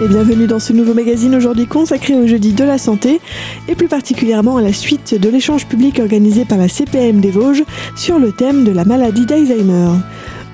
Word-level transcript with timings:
Et 0.00 0.06
bienvenue 0.06 0.46
dans 0.46 0.60
ce 0.60 0.72
nouveau 0.72 0.94
magazine 0.94 1.34
aujourd'hui 1.34 1.66
consacré 1.66 2.14
au 2.14 2.24
jeudi 2.24 2.52
de 2.52 2.62
la 2.62 2.78
santé 2.78 3.20
et 3.66 3.74
plus 3.74 3.88
particulièrement 3.88 4.56
à 4.56 4.62
la 4.62 4.72
suite 4.72 5.20
de 5.20 5.28
l'échange 5.28 5.66
public 5.66 5.98
organisé 5.98 6.44
par 6.44 6.56
la 6.56 6.68
CPM 6.68 7.20
des 7.20 7.32
Vosges 7.32 7.64
sur 7.96 8.20
le 8.20 8.30
thème 8.30 8.62
de 8.62 8.70
la 8.70 8.84
maladie 8.84 9.26
d'Alzheimer. 9.26 9.90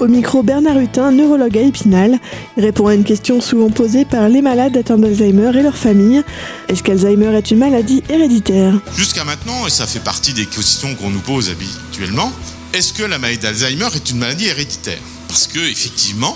Au 0.01 0.07
micro, 0.07 0.43
Bernard 0.43 0.79
Hutin, 0.79 1.13
neurologue 1.13 1.59
à 1.59 1.61
Épinal, 1.61 2.19
répond 2.57 2.87
à 2.87 2.95
une 2.95 3.05
question 3.05 3.43
souvent 3.43 3.69
posée 3.69 4.07
par 4.07 4.31
les 4.31 4.41
malades 4.41 4.79
atteints 4.79 4.97
d'Alzheimer 4.97 5.51
et 5.59 5.63
leurs 5.63 5.77
familles. 5.77 6.23
Est-ce 6.69 6.83
qu'Alzheimer 6.83 7.37
est 7.37 7.51
une 7.51 7.59
maladie 7.59 8.03
héréditaire? 8.09 8.81
Jusqu'à 8.97 9.25
maintenant, 9.25 9.67
et 9.67 9.71
ça 9.71 9.87
fait 9.87 10.03
partie 10.03 10.33
des 10.33 10.47
questions 10.47 10.95
qu'on 10.95 11.11
nous 11.11 11.21
pose 11.21 11.51
habituellement, 11.51 12.33
est-ce 12.73 12.95
que 12.95 13.03
la 13.03 13.19
maladie 13.19 13.41
d'Alzheimer 13.41 13.89
est 13.95 14.11
une 14.11 14.19
maladie 14.19 14.47
héréditaire? 14.47 14.99
Parce 15.29 15.47
que 15.47 15.59
effectivement, 15.59 16.35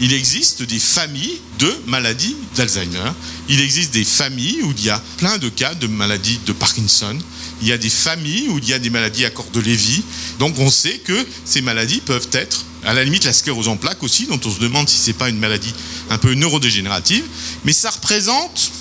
il 0.00 0.12
existe 0.12 0.62
des 0.62 0.78
familles 0.78 1.40
de 1.58 1.72
maladies 1.86 2.36
d'Alzheimer. 2.54 3.12
Il 3.48 3.60
existe 3.60 3.92
des 3.92 4.04
familles 4.04 4.62
où 4.62 4.72
il 4.76 4.84
y 4.84 4.90
a 4.90 5.02
plein 5.16 5.38
de 5.38 5.48
cas 5.48 5.74
de 5.74 5.86
maladies 5.86 6.38
de 6.46 6.52
Parkinson. 6.52 7.16
Il 7.62 7.68
y 7.68 7.72
a 7.72 7.78
des 7.78 7.88
familles 7.88 8.48
où 8.50 8.58
il 8.58 8.68
y 8.68 8.74
a 8.74 8.78
des 8.78 8.90
maladies 8.90 9.24
à 9.24 9.30
corps 9.30 9.50
de 9.52 9.60
Lévy. 9.60 10.02
Donc 10.38 10.58
on 10.58 10.70
sait 10.70 10.98
que 10.98 11.26
ces 11.44 11.62
maladies 11.62 12.00
peuvent 12.00 12.28
être, 12.32 12.64
à 12.84 12.92
la 12.92 13.04
limite 13.04 13.24
la 13.24 13.32
sclérose 13.32 13.68
en 13.68 13.76
plaques 13.76 14.02
aussi, 14.02 14.26
dont 14.26 14.40
on 14.44 14.50
se 14.50 14.60
demande 14.60 14.88
si 14.88 14.98
c'est 14.98 15.14
pas 15.14 15.30
une 15.30 15.38
maladie 15.38 15.72
un 16.10 16.18
peu 16.18 16.34
neurodégénérative. 16.34 17.24
Mais 17.64 17.72
ça 17.72 17.90
représente 17.90 18.72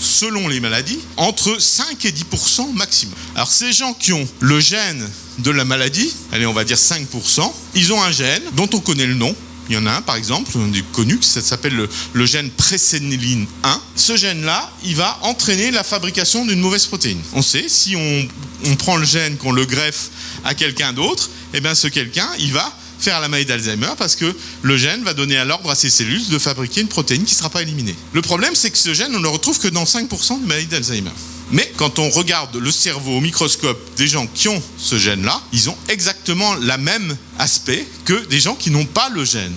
selon 0.00 0.48
les 0.48 0.60
maladies, 0.60 0.98
entre 1.16 1.60
5 1.60 2.04
et 2.06 2.10
10% 2.10 2.72
maximum. 2.74 3.14
Alors 3.36 3.50
ces 3.50 3.72
gens 3.72 3.94
qui 3.94 4.12
ont 4.12 4.26
le 4.40 4.58
gène 4.58 5.08
de 5.38 5.50
la 5.50 5.64
maladie, 5.64 6.12
allez 6.32 6.46
on 6.46 6.52
va 6.52 6.64
dire 6.64 6.78
5 6.78 7.06
ils 7.74 7.92
ont 7.92 8.02
un 8.02 8.10
gène 8.10 8.42
dont 8.54 8.68
on 8.72 8.80
connaît 8.80 9.06
le 9.06 9.14
nom, 9.14 9.34
il 9.68 9.74
y 9.74 9.78
en 9.78 9.86
a 9.86 9.92
un 9.92 10.02
par 10.02 10.16
exemple, 10.16 10.52
on 10.56 10.72
est 10.72 10.92
connu, 10.92 11.18
ça 11.20 11.40
s'appelle 11.40 11.88
le, 12.12 12.26
gène 12.26 12.50
préséniline 12.50 13.46
1. 13.62 13.80
Ce 13.96 14.16
gène-là, 14.16 14.70
il 14.84 14.96
va 14.96 15.18
entraîner 15.22 15.70
la 15.70 15.84
fabrication 15.84 16.44
d'une 16.44 16.60
mauvaise 16.60 16.86
protéine. 16.86 17.20
On 17.34 17.42
sait, 17.42 17.66
si 17.68 17.96
on, 17.96 18.76
prend 18.76 18.96
le 18.96 19.04
gène, 19.04 19.36
qu'on 19.36 19.52
le 19.52 19.64
greffe 19.64 20.10
à 20.44 20.54
quelqu'un 20.54 20.92
d'autre, 20.92 21.30
eh 21.54 21.60
bien 21.60 21.74
ce 21.74 21.88
quelqu'un, 21.88 22.28
il 22.38 22.52
va 22.52 22.72
faire 22.98 23.20
la 23.20 23.28
maladie 23.28 23.48
d'Alzheimer 23.48 23.94
parce 23.98 24.14
que 24.14 24.34
le 24.62 24.76
gène 24.76 25.02
va 25.02 25.12
donner 25.12 25.36
à 25.36 25.44
l'ordre 25.44 25.70
à 25.70 25.74
ces 25.74 25.90
cellules 25.90 26.28
de 26.28 26.38
fabriquer 26.38 26.80
une 26.80 26.88
protéine 26.88 27.24
qui 27.24 27.34
ne 27.34 27.38
sera 27.38 27.50
pas 27.50 27.62
éliminée. 27.62 27.96
Le 28.12 28.22
problème, 28.22 28.54
c'est 28.54 28.70
que 28.70 28.78
ce 28.78 28.94
gène, 28.94 29.14
on 29.14 29.18
ne 29.18 29.22
le 29.22 29.28
retrouve 29.28 29.58
que 29.58 29.68
dans 29.68 29.84
5% 29.84 30.40
de 30.40 30.46
maladies 30.46 30.66
d'Alzheimer. 30.66 31.10
Mais 31.52 31.70
quand 31.76 31.98
on 31.98 32.08
regarde 32.08 32.56
le 32.56 32.70
cerveau 32.70 33.18
au 33.18 33.20
microscope 33.20 33.78
des 33.96 34.06
gens 34.06 34.26
qui 34.26 34.48
ont 34.48 34.62
ce 34.78 34.98
gène-là, 34.98 35.40
ils 35.52 35.68
ont 35.68 35.76
exactement 35.88 36.54
le 36.54 36.78
même 36.78 37.16
aspect 37.38 37.86
que 38.06 38.24
des 38.26 38.40
gens 38.40 38.54
qui 38.54 38.70
n'ont 38.70 38.86
pas 38.86 39.10
le 39.10 39.24
gène. 39.24 39.54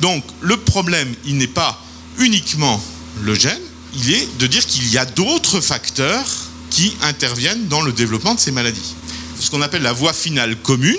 Donc 0.00 0.22
le 0.42 0.58
problème, 0.58 1.12
il 1.24 1.38
n'est 1.38 1.46
pas 1.46 1.82
uniquement 2.18 2.82
le 3.22 3.34
gène, 3.34 3.60
il 3.94 4.12
est 4.12 4.28
de 4.38 4.46
dire 4.46 4.64
qu'il 4.66 4.88
y 4.90 4.98
a 4.98 5.06
d'autres 5.06 5.60
facteurs 5.60 6.26
qui 6.70 6.94
interviennent 7.02 7.66
dans 7.68 7.80
le 7.80 7.92
développement 7.92 8.34
de 8.34 8.40
ces 8.40 8.52
maladies. 8.52 8.94
Ce 9.40 9.50
qu'on 9.50 9.62
appelle 9.62 9.82
la 9.82 9.92
voie 9.92 10.12
finale 10.12 10.56
commune, 10.56 10.96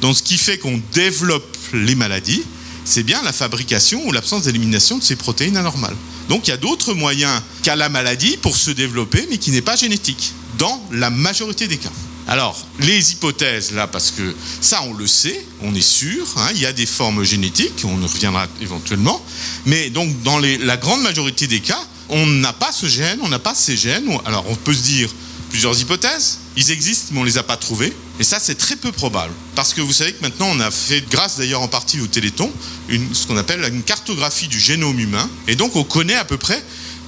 donc 0.00 0.16
ce 0.16 0.22
qui 0.22 0.36
fait 0.36 0.58
qu'on 0.58 0.80
développe 0.92 1.56
les 1.72 1.94
maladies, 1.94 2.42
c'est 2.84 3.04
bien 3.04 3.22
la 3.22 3.32
fabrication 3.32 4.04
ou 4.06 4.12
l'absence 4.12 4.42
d'élimination 4.42 4.98
de 4.98 5.02
ces 5.02 5.14
protéines 5.14 5.56
anormales. 5.56 5.96
Donc 6.32 6.46
il 6.46 6.50
y 6.50 6.54
a 6.54 6.56
d'autres 6.56 6.94
moyens 6.94 7.42
qu'à 7.62 7.76
la 7.76 7.90
maladie 7.90 8.38
pour 8.38 8.56
se 8.56 8.70
développer, 8.70 9.26
mais 9.28 9.36
qui 9.36 9.50
n'est 9.50 9.60
pas 9.60 9.76
génétique, 9.76 10.32
dans 10.56 10.82
la 10.90 11.10
majorité 11.10 11.68
des 11.68 11.76
cas. 11.76 11.92
Alors, 12.26 12.56
les 12.80 13.12
hypothèses, 13.12 13.72
là, 13.72 13.86
parce 13.86 14.10
que 14.12 14.34
ça, 14.62 14.80
on 14.84 14.94
le 14.94 15.06
sait, 15.06 15.44
on 15.60 15.74
est 15.74 15.82
sûr, 15.82 16.26
hein, 16.38 16.48
il 16.54 16.60
y 16.62 16.64
a 16.64 16.72
des 16.72 16.86
formes 16.86 17.22
génétiques, 17.22 17.84
on 17.84 17.96
reviendra 18.02 18.46
éventuellement, 18.62 19.22
mais 19.66 19.90
donc 19.90 20.22
dans 20.22 20.38
la 20.38 20.78
grande 20.78 21.02
majorité 21.02 21.46
des 21.46 21.60
cas, 21.60 21.84
on 22.08 22.24
n'a 22.24 22.54
pas 22.54 22.72
ce 22.72 22.86
gène, 22.86 23.18
on 23.22 23.28
n'a 23.28 23.38
pas 23.38 23.54
ces 23.54 23.76
gènes. 23.76 24.08
Alors, 24.24 24.46
on 24.48 24.54
peut 24.54 24.72
se 24.72 24.84
dire 24.84 25.10
plusieurs 25.50 25.78
hypothèses, 25.78 26.38
ils 26.56 26.70
existent, 26.70 27.08
mais 27.12 27.18
on 27.18 27.24
ne 27.24 27.28
les 27.28 27.36
a 27.36 27.42
pas 27.42 27.58
trouvés. 27.58 27.92
Et 28.20 28.24
ça, 28.24 28.38
c'est 28.38 28.56
très 28.56 28.76
peu 28.76 28.92
probable. 28.92 29.32
Parce 29.54 29.74
que 29.74 29.80
vous 29.80 29.92
savez 29.92 30.12
que 30.12 30.22
maintenant, 30.22 30.48
on 30.50 30.60
a 30.60 30.70
fait, 30.70 31.02
grâce 31.10 31.38
d'ailleurs 31.38 31.62
en 31.62 31.68
partie 31.68 32.00
au 32.00 32.06
Téléthon, 32.06 32.50
ce 32.88 33.26
qu'on 33.26 33.36
appelle 33.36 33.64
une 33.72 33.82
cartographie 33.82 34.48
du 34.48 34.60
génome 34.60 34.98
humain. 34.98 35.28
Et 35.48 35.56
donc, 35.56 35.76
on 35.76 35.84
connaît 35.84 36.16
à 36.16 36.24
peu 36.24 36.36
près 36.36 36.62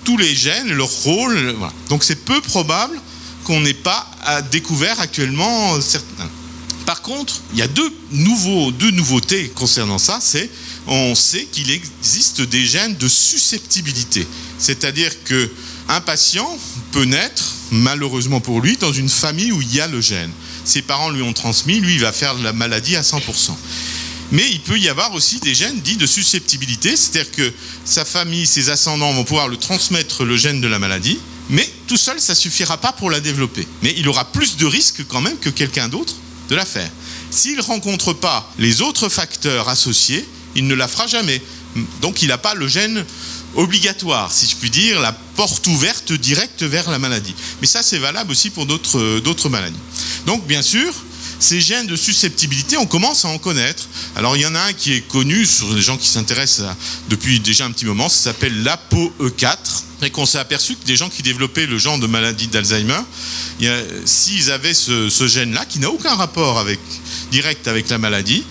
tous 0.05 0.17
les 0.17 0.35
gènes, 0.35 0.73
leur 0.73 0.91
rôle. 0.91 1.55
Donc, 1.89 2.05
c'est 2.05 2.25
peu 2.25 2.41
probable 2.41 3.01
qu'on 3.45 3.61
n'ait 3.61 3.75
pas 3.75 4.11
découvert 4.51 4.99
actuellement 5.01 5.81
certains. 5.81 6.29
Par 6.87 7.01
contre, 7.01 7.41
il 7.53 7.59
y 7.59 7.63
a 7.63 7.69
deux, 7.69 7.91
nouveaux, 8.13 8.71
deux 8.73 8.91
nouveautés 8.91 9.49
concernant 9.55 9.99
ça. 9.99 10.19
C'est 10.21 10.51
on 10.87 11.15
sait 11.15 11.45
qu'il 11.45 11.71
existe 11.71 12.43
des 12.43 12.65
gènes 12.65 12.97
de 12.97 13.09
susceptibilité. 13.09 14.27
C'est-à-dire 14.59 15.11
qu'un 15.25 16.01
patient 16.03 16.59
peut 16.93 17.05
naître, 17.05 17.43
malheureusement 17.71 18.41
pour 18.41 18.61
lui, 18.61 18.77
dans 18.77 18.93
une 18.93 19.09
famille 19.09 19.53
où 19.53 19.63
il 19.63 19.75
y 19.75 19.81
a 19.81 19.87
le 19.87 20.01
gène 20.01 20.31
ses 20.65 20.83
parents 20.83 21.11
lui 21.11 21.23
ont 21.23 21.33
transmis, 21.33 21.81
lui, 21.81 21.95
il 21.95 22.01
va 22.01 22.13
faire 22.13 22.35
la 22.35 22.53
maladie 22.53 22.97
à 22.97 23.03
100%. 23.03 23.21
Mais 24.33 24.49
il 24.51 24.61
peut 24.61 24.79
y 24.79 24.89
avoir 24.89 25.15
aussi 25.15 25.39
des 25.41 25.55
gènes 25.55 25.81
dits 25.81 25.97
de 25.97 26.07
susceptibilité, 26.07 26.97
c'est-à-dire 26.97 27.31
que 27.31 27.53
sa 27.85 28.05
famille, 28.05 28.47
ses 28.47 28.71
ascendants 28.71 29.13
vont 29.13 29.25
pouvoir 29.25 29.49
le 29.49 29.57
transmettre 29.57 30.25
le 30.25 30.37
gène 30.37 30.61
de 30.61 30.67
la 30.67 30.79
maladie, 30.79 31.19
mais 31.51 31.69
tout 31.87 31.97
seul, 31.97 32.21
ça 32.21 32.35
suffira 32.35 32.79
pas 32.79 32.93
pour 32.93 33.11
la 33.11 33.21
développer. 33.21 33.67
Mais 33.83 33.95
il 33.97 34.09
aura 34.09 34.25
plus 34.25 34.57
de 34.57 34.67
risques 34.67 35.05
quand 35.09 35.21
même 35.21 35.39
que 35.39 35.51
quelqu'un 35.51 35.89
d'autre 35.89 36.15
de 36.49 36.55
la 36.55 36.65
faire. 36.65 36.91
S'il 37.31 37.57
ne 37.57 37.63
rencontre 37.63 38.13
pas 38.13 38.51
les 38.59 38.81
autres 38.81 39.09
facteurs 39.09 39.69
associés, 39.69 40.27
il 40.55 40.67
ne 40.67 40.75
la 40.75 40.89
fera 40.89 41.07
jamais. 41.07 41.43
Donc 42.01 42.23
il 42.23 42.29
n'a 42.29 42.39
pas 42.39 42.55
le 42.55 42.69
gène 42.69 43.05
obligatoire, 43.57 44.33
si 44.33 44.47
je 44.47 44.57
puis 44.57 44.71
dire, 44.71 45.01
la 45.01 45.13
porte 45.13 45.67
ouverte 45.67 46.13
directe 46.13 46.63
vers 46.63 46.91
la 46.91 46.99
maladie. 46.99 47.35
Mais 47.61 47.67
ça, 47.67 47.83
c'est 47.83 47.99
valable 47.99 48.31
aussi 48.31 48.51
pour 48.51 48.67
d'autres 48.67 49.49
maladies. 49.49 49.79
Donc, 50.27 50.47
bien 50.47 50.63
sûr, 50.63 50.93
ces 51.41 51.61
gènes 51.61 51.87
de 51.87 51.97
susceptibilité, 51.97 52.77
on 52.77 52.87
commence 52.87 53.25
à 53.25 53.29
en 53.29 53.39
connaître. 53.39 53.89
Alors, 54.17 54.37
il 54.37 54.43
y 54.43 54.47
en 54.47 54.55
a 54.55 54.61
un 54.61 54.73
qui 54.73 54.95
est 54.95 55.01
connu 55.03 55.45
sur 55.45 55.73
les 55.75 55.83
gens 55.83 55.97
qui 55.97 56.09
s'intéressent 56.09 56.67
depuis 57.09 57.41
déjà 57.41 57.67
un 57.67 57.71
petit 57.71 57.85
moment, 57.85 58.09
ça 58.09 58.33
s'appelle 58.33 58.63
l'ApoE4, 58.63 59.57
et 60.03 60.11
qu'on 60.11 60.27
s'est 60.27 60.39
aperçu 60.39 60.77
que 60.77 60.85
des 60.85 60.97
gens 60.97 61.09
qui 61.09 61.23
développaient 61.23 61.67
le 61.67 61.79
genre 61.79 61.99
de 61.99 62.07
maladie 62.07 62.47
d'Alzheimer, 62.47 63.01
s'ils 64.05 64.51
avaient 64.51 64.75
ce, 64.75 65.27
gène-là, 65.27 65.65
qui 65.65 65.79
n'a 65.79 65.91
aucun 65.91 66.15
rapport 66.15 66.65
direct 67.31 67.69
avec 67.69 67.89
la 67.89 67.99
maladie, 67.99 68.45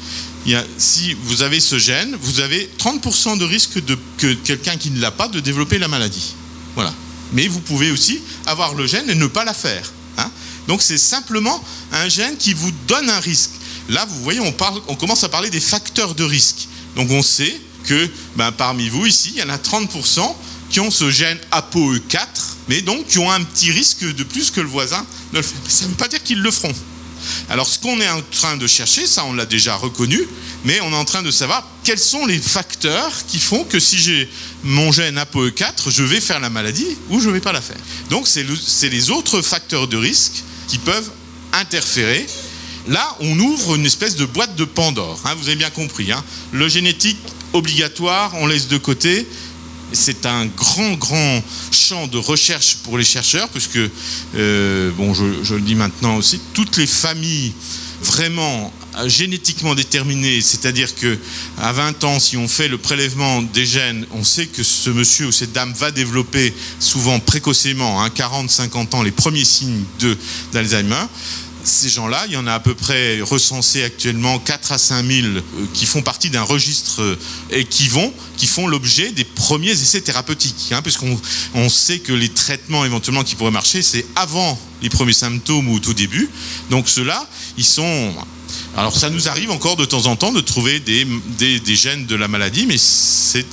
si 0.77 1.15
vous 1.23 1.41
avez 1.41 1.59
ce 1.59 1.77
gène, 1.77 2.15
vous 2.21 2.39
avez 2.39 2.69
30% 2.79 3.37
de 3.37 3.45
risque 3.45 3.83
de, 3.83 3.97
que 4.17 4.33
quelqu'un 4.33 4.77
qui 4.77 4.91
ne 4.91 4.99
l'a 4.99 5.11
pas 5.11 5.27
de 5.27 5.39
développer 5.39 5.79
la 5.79 5.87
maladie. 5.87 6.33
Voilà. 6.75 6.93
Mais 7.33 7.47
vous 7.47 7.61
pouvez 7.61 7.91
aussi 7.91 8.21
avoir 8.45 8.73
le 8.73 8.85
gène 8.85 9.09
et 9.09 9.15
ne 9.15 9.27
pas 9.27 9.45
la 9.45 9.53
faire. 9.53 9.91
Hein. 10.17 10.29
Donc 10.67 10.81
c'est 10.81 10.97
simplement 10.97 11.63
un 11.91 12.07
gène 12.09 12.37
qui 12.37 12.53
vous 12.53 12.71
donne 12.87 13.09
un 13.09 13.19
risque. 13.19 13.51
Là, 13.89 14.05
vous 14.05 14.21
voyez, 14.23 14.39
on, 14.39 14.95
commence 14.95 15.23
à 15.23 15.29
parler 15.29 15.49
des 15.49 15.59
facteurs 15.59 16.15
de 16.15 16.23
risque. 16.23 16.67
Donc 16.95 17.09
on 17.11 17.21
sait 17.21 17.59
que 17.85 18.09
ben, 18.35 18.51
parmi 18.51 18.87
vous 18.89 19.05
ici, 19.05 19.31
il 19.35 19.39
y 19.39 19.43
en 19.43 19.49
a 19.49 19.57
30% 19.57 20.35
qui 20.69 20.79
ont 20.79 20.91
ce 20.91 21.11
gène 21.11 21.37
ApoE4, 21.51 22.25
mais 22.69 22.81
donc 22.81 23.07
qui 23.07 23.19
ont 23.19 23.29
un 23.29 23.43
petit 23.43 23.71
risque 23.71 24.03
de 24.03 24.23
plus 24.23 24.51
que 24.51 24.61
le 24.61 24.67
voisin 24.67 25.05
le. 25.33 25.41
Ça 25.41 25.85
ne 25.85 25.89
veut 25.89 25.95
pas 25.95 26.07
dire 26.07 26.23
qu'ils 26.23 26.41
le 26.41 26.51
feront. 26.51 26.73
Alors 27.49 27.67
ce 27.67 27.79
qu'on 27.79 27.99
est 27.99 28.09
en 28.09 28.21
train 28.31 28.57
de 28.57 28.67
chercher, 28.67 29.05
ça 29.05 29.25
on 29.25 29.33
l'a 29.33 29.45
déjà 29.45 29.75
reconnu, 29.75 30.19
mais 30.65 30.79
on 30.81 30.91
est 30.91 30.95
en 30.95 31.05
train 31.05 31.21
de 31.21 31.31
savoir 31.31 31.67
quels 31.83 31.99
sont 31.99 32.25
les 32.25 32.39
facteurs 32.39 33.11
qui 33.27 33.39
font 33.39 33.63
que 33.63 33.79
si 33.79 33.97
j'ai 33.97 34.29
mon 34.63 34.91
gène 34.91 35.17
ApoE4, 35.17 35.89
je 35.89 36.03
vais 36.03 36.21
faire 36.21 36.39
la 36.39 36.49
maladie 36.49 36.97
ou 37.09 37.19
je 37.19 37.29
ne 37.29 37.33
vais 37.33 37.41
pas 37.41 37.51
la 37.51 37.61
faire. 37.61 37.77
Donc 38.09 38.27
c'est 38.27 38.89
les 38.89 39.09
autres 39.11 39.41
facteurs 39.41 39.87
de 39.87 39.97
risque 39.97 40.43
qui 40.67 40.77
peuvent 40.77 41.11
interférer. 41.53 42.25
Là, 42.87 43.15
on 43.21 43.39
ouvre 43.39 43.75
une 43.75 43.85
espèce 43.85 44.15
de 44.15 44.25
boîte 44.25 44.55
de 44.55 44.65
Pandore. 44.65 45.19
Hein, 45.25 45.35
vous 45.35 45.47
avez 45.47 45.55
bien 45.55 45.69
compris. 45.69 46.11
Hein. 46.11 46.23
Le 46.51 46.67
génétique 46.67 47.19
obligatoire, 47.53 48.33
on 48.35 48.47
laisse 48.47 48.67
de 48.67 48.77
côté 48.77 49.25
c'est 49.93 50.25
un 50.25 50.45
grand, 50.47 50.93
grand 50.93 51.43
champ 51.71 52.07
de 52.07 52.17
recherche 52.17 52.77
pour 52.83 52.97
les 52.97 53.03
chercheurs, 53.03 53.47
puisque, 53.49 53.79
euh, 54.35 54.91
bon, 54.91 55.13
je, 55.13 55.53
le 55.53 55.61
dis 55.61 55.75
maintenant 55.75 56.17
aussi, 56.17 56.39
toutes 56.53 56.77
les 56.77 56.87
familles 56.87 57.53
vraiment 58.01 58.73
génétiquement 59.05 59.75
déterminées, 59.75 60.41
c'est-à-dire 60.41 60.93
que 60.93 61.17
à 61.57 61.71
20 61.71 62.03
ans, 62.03 62.19
si 62.19 62.37
on 62.37 62.47
fait 62.47 62.67
le 62.67 62.77
prélèvement 62.77 63.41
des 63.41 63.65
gènes, 63.65 64.05
on 64.11 64.23
sait 64.23 64.45
que 64.45 64.61
ce 64.61 64.89
monsieur 64.89 65.27
ou 65.27 65.31
cette 65.31 65.51
dame 65.51 65.73
va 65.73 65.89
développer 65.89 66.53
souvent 66.79 67.19
précocement, 67.19 68.03
hein, 68.03 68.09
40-50 68.09 68.95
ans, 68.95 69.03
les 69.03 69.11
premiers 69.11 69.45
signes 69.45 69.83
d'Alzheimer 70.51 71.05
ces 71.63 71.89
gens-là, 71.89 72.25
il 72.27 72.33
y 72.33 72.37
en 72.37 72.45
a 72.45 72.53
à 72.53 72.59
peu 72.59 72.75
près 72.75 73.21
recensé 73.21 73.83
actuellement 73.83 74.37
4 74.39 74.73
à 74.73 74.77
5 74.77 75.05
000 75.05 75.27
euh, 75.27 75.41
qui 75.73 75.85
font 75.85 76.01
partie 76.01 76.29
d'un 76.29 76.41
registre 76.43 77.01
euh, 77.01 77.15
et 77.51 77.65
qui 77.65 77.87
vont, 77.87 78.13
qui 78.37 78.47
font 78.47 78.67
l'objet 78.67 79.11
des 79.11 79.23
premiers 79.23 79.71
essais 79.71 80.01
thérapeutiques, 80.01 80.71
hein, 80.71 80.81
puisqu'on 80.81 81.17
on 81.53 81.69
sait 81.69 81.99
que 81.99 82.11
les 82.11 82.29
traitements 82.29 82.83
éventuellement 82.83 83.23
qui 83.23 83.35
pourraient 83.35 83.51
marcher, 83.51 83.81
c'est 83.81 84.05
avant 84.15 84.59
les 84.81 84.89
premiers 84.89 85.13
symptômes 85.13 85.69
ou 85.69 85.75
au 85.75 85.79
tout 85.79 85.93
début. 85.93 86.29
Donc 86.69 86.89
ceux-là, 86.89 87.27
ils 87.57 87.65
sont 87.65 88.13
Alors 88.75 88.97
ça 88.97 89.09
nous 89.09 89.29
arrive 89.29 89.51
encore 89.51 89.77
de 89.77 89.85
temps 89.85 90.07
en 90.07 90.17
temps 90.17 90.33
de 90.33 90.41
trouver 90.41 90.79
des, 90.81 91.07
des, 91.37 91.75
gènes 91.75 92.05
de 92.05 92.15
la 92.15 92.27
maladie, 92.27 92.65
mais 92.65 92.77
ces 92.77 93.45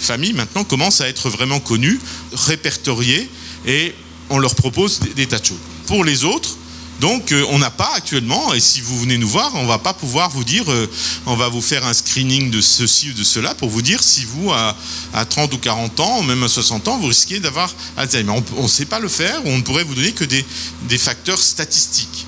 familles 0.00 0.32
maintenant 0.32 0.64
commencent 0.64 1.02
à 1.02 1.08
être 1.08 1.28
vraiment 1.28 1.60
connues, 1.60 2.00
répertoriées, 2.32 3.28
et 3.66 3.94
on 4.30 4.38
leur 4.38 4.54
propose 4.54 5.00
des, 5.00 5.10
des 5.10 5.26
tas 5.26 5.38
de 5.38 5.44
choses. 5.44 5.58
Pour 5.86 6.04
les 6.04 6.24
autres, 6.24 6.56
donc 7.00 7.32
euh, 7.32 7.44
on 7.50 7.58
n'a 7.58 7.70
pas 7.70 7.90
actuellement, 7.94 8.54
et 8.54 8.60
si 8.60 8.80
vous 8.80 8.98
venez 9.00 9.18
nous 9.18 9.28
voir, 9.28 9.50
on 9.54 9.66
va 9.66 9.78
pas 9.78 9.92
pouvoir 9.92 10.30
vous 10.30 10.44
dire, 10.44 10.70
euh, 10.70 10.90
on 11.26 11.36
va 11.36 11.48
vous 11.48 11.60
faire 11.60 11.86
un 11.86 11.92
screening 11.92 12.50
de 12.50 12.60
ceci 12.60 13.10
ou 13.10 13.12
de 13.12 13.22
cela 13.22 13.54
pour 13.54 13.68
vous 13.68 13.82
dire 13.82 14.02
si 14.02 14.24
vous, 14.24 14.50
à, 14.52 14.74
30 15.28 15.52
ou 15.52 15.58
40 15.58 16.00
ans, 16.00 16.20
ou 16.20 16.22
même 16.22 16.42
à 16.42 16.48
60 16.48 16.88
ans, 16.88 16.98
vous 16.98 17.08
risquez 17.08 17.38
d'avoir 17.38 17.72
Alzheimer. 17.96 18.32
On 18.56 18.62
ne 18.62 18.68
sait 18.68 18.86
pas 18.86 18.98
le 18.98 19.08
faire, 19.08 19.40
on 19.44 19.58
ne 19.58 19.62
pourrait 19.62 19.84
vous 19.84 19.94
donner 19.94 20.12
que 20.12 20.24
des, 20.24 20.44
facteurs 20.98 21.40
statistiques. 21.40 22.26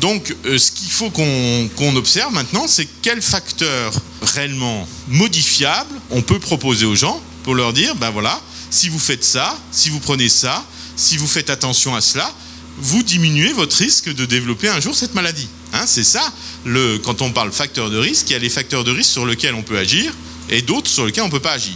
Donc 0.00 0.34
euh, 0.46 0.58
ce 0.58 0.70
qu'il 0.70 0.90
faut 0.90 1.10
qu'on 1.10 1.96
observe 1.96 2.32
maintenant, 2.32 2.66
c'est 2.68 2.86
quels 3.02 3.22
facteurs 3.22 3.92
réellement 4.22 4.86
modifiables 5.08 5.94
on 6.10 6.22
peut 6.22 6.38
proposer 6.38 6.86
aux 6.86 6.94
gens 6.94 7.20
pour 7.42 7.54
leur 7.54 7.72
dire, 7.72 7.94
ben 7.96 8.10
voilà, 8.10 8.40
si 8.70 8.88
vous 8.88 8.98
faites 8.98 9.24
ça, 9.24 9.56
si 9.72 9.90
vous 9.90 10.00
prenez 10.00 10.28
ça, 10.28 10.64
si 10.96 11.16
vous 11.16 11.26
faites 11.26 11.50
attention 11.50 11.94
à 11.94 12.00
cela, 12.00 12.32
vous 12.78 13.02
diminuez 13.02 13.52
votre 13.52 13.76
risque 13.76 14.12
de 14.12 14.24
développer 14.24 14.68
un 14.68 14.80
jour 14.80 14.94
cette 14.94 15.14
maladie. 15.14 15.48
Hein, 15.72 15.84
c'est 15.86 16.04
ça, 16.04 16.32
le, 16.64 16.98
quand 16.98 17.22
on 17.22 17.30
parle 17.30 17.52
facteur 17.52 17.90
de 17.90 17.98
risque, 17.98 18.30
il 18.30 18.32
y 18.32 18.36
a 18.36 18.38
les 18.38 18.48
facteurs 18.48 18.84
de 18.84 18.90
risque 18.90 19.10
sur 19.10 19.26
lesquels 19.26 19.54
on 19.54 19.62
peut 19.62 19.78
agir 19.78 20.12
et 20.48 20.62
d'autres 20.62 20.90
sur 20.90 21.06
lesquels 21.06 21.24
on 21.24 21.28
ne 21.28 21.32
peut 21.32 21.40
pas 21.40 21.52
agir. 21.52 21.74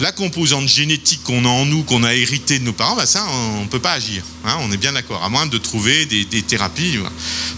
La 0.00 0.12
composante 0.12 0.68
génétique 0.68 1.24
qu'on 1.24 1.44
a 1.44 1.48
en 1.48 1.64
nous, 1.66 1.82
qu'on 1.82 2.04
a 2.04 2.14
hérité 2.14 2.60
de 2.60 2.64
nos 2.64 2.72
parents, 2.72 2.94
bah 2.94 3.06
ça, 3.06 3.26
on 3.28 3.62
ne 3.62 3.68
peut 3.68 3.80
pas 3.80 3.92
agir. 3.92 4.22
Hein, 4.44 4.56
on 4.60 4.70
est 4.70 4.76
bien 4.76 4.92
d'accord, 4.92 5.24
à 5.24 5.28
moins 5.28 5.46
de 5.46 5.58
trouver 5.58 6.06
des, 6.06 6.42
thérapies. 6.42 6.98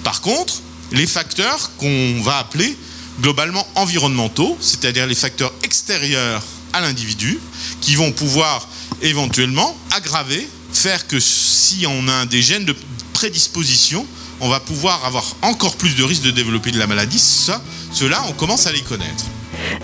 Par 0.02 0.22
contre, 0.22 0.54
les 0.92 1.06
facteurs 1.06 1.70
qu'on 1.76 2.22
va 2.22 2.38
appeler 2.38 2.76
globalement 3.20 3.66
environnementaux, 3.74 4.56
c'est-à-dire 4.60 5.06
les 5.06 5.14
facteurs 5.14 5.52
extérieurs 5.62 6.42
à 6.72 6.80
l'individu, 6.80 7.38
qui 7.82 7.94
vont 7.94 8.12
pouvoir 8.12 8.66
éventuellement 9.02 9.76
aggraver 9.90 10.48
faire 10.80 11.06
que 11.06 11.20
si 11.20 11.86
on 11.86 12.08
a 12.08 12.24
des 12.24 12.40
gènes 12.40 12.64
de 12.64 12.74
prédisposition, 13.12 14.06
on 14.40 14.48
va 14.48 14.60
pouvoir 14.60 15.04
avoir 15.04 15.36
encore 15.42 15.76
plus 15.76 15.94
de 15.94 16.02
risques 16.02 16.22
de 16.22 16.30
développer 16.30 16.70
de 16.70 16.78
la 16.78 16.86
maladie. 16.86 17.18
Ça, 17.18 17.60
cela, 17.92 18.22
on 18.30 18.32
commence 18.32 18.66
à 18.66 18.72
les 18.72 18.80
connaître. 18.80 19.26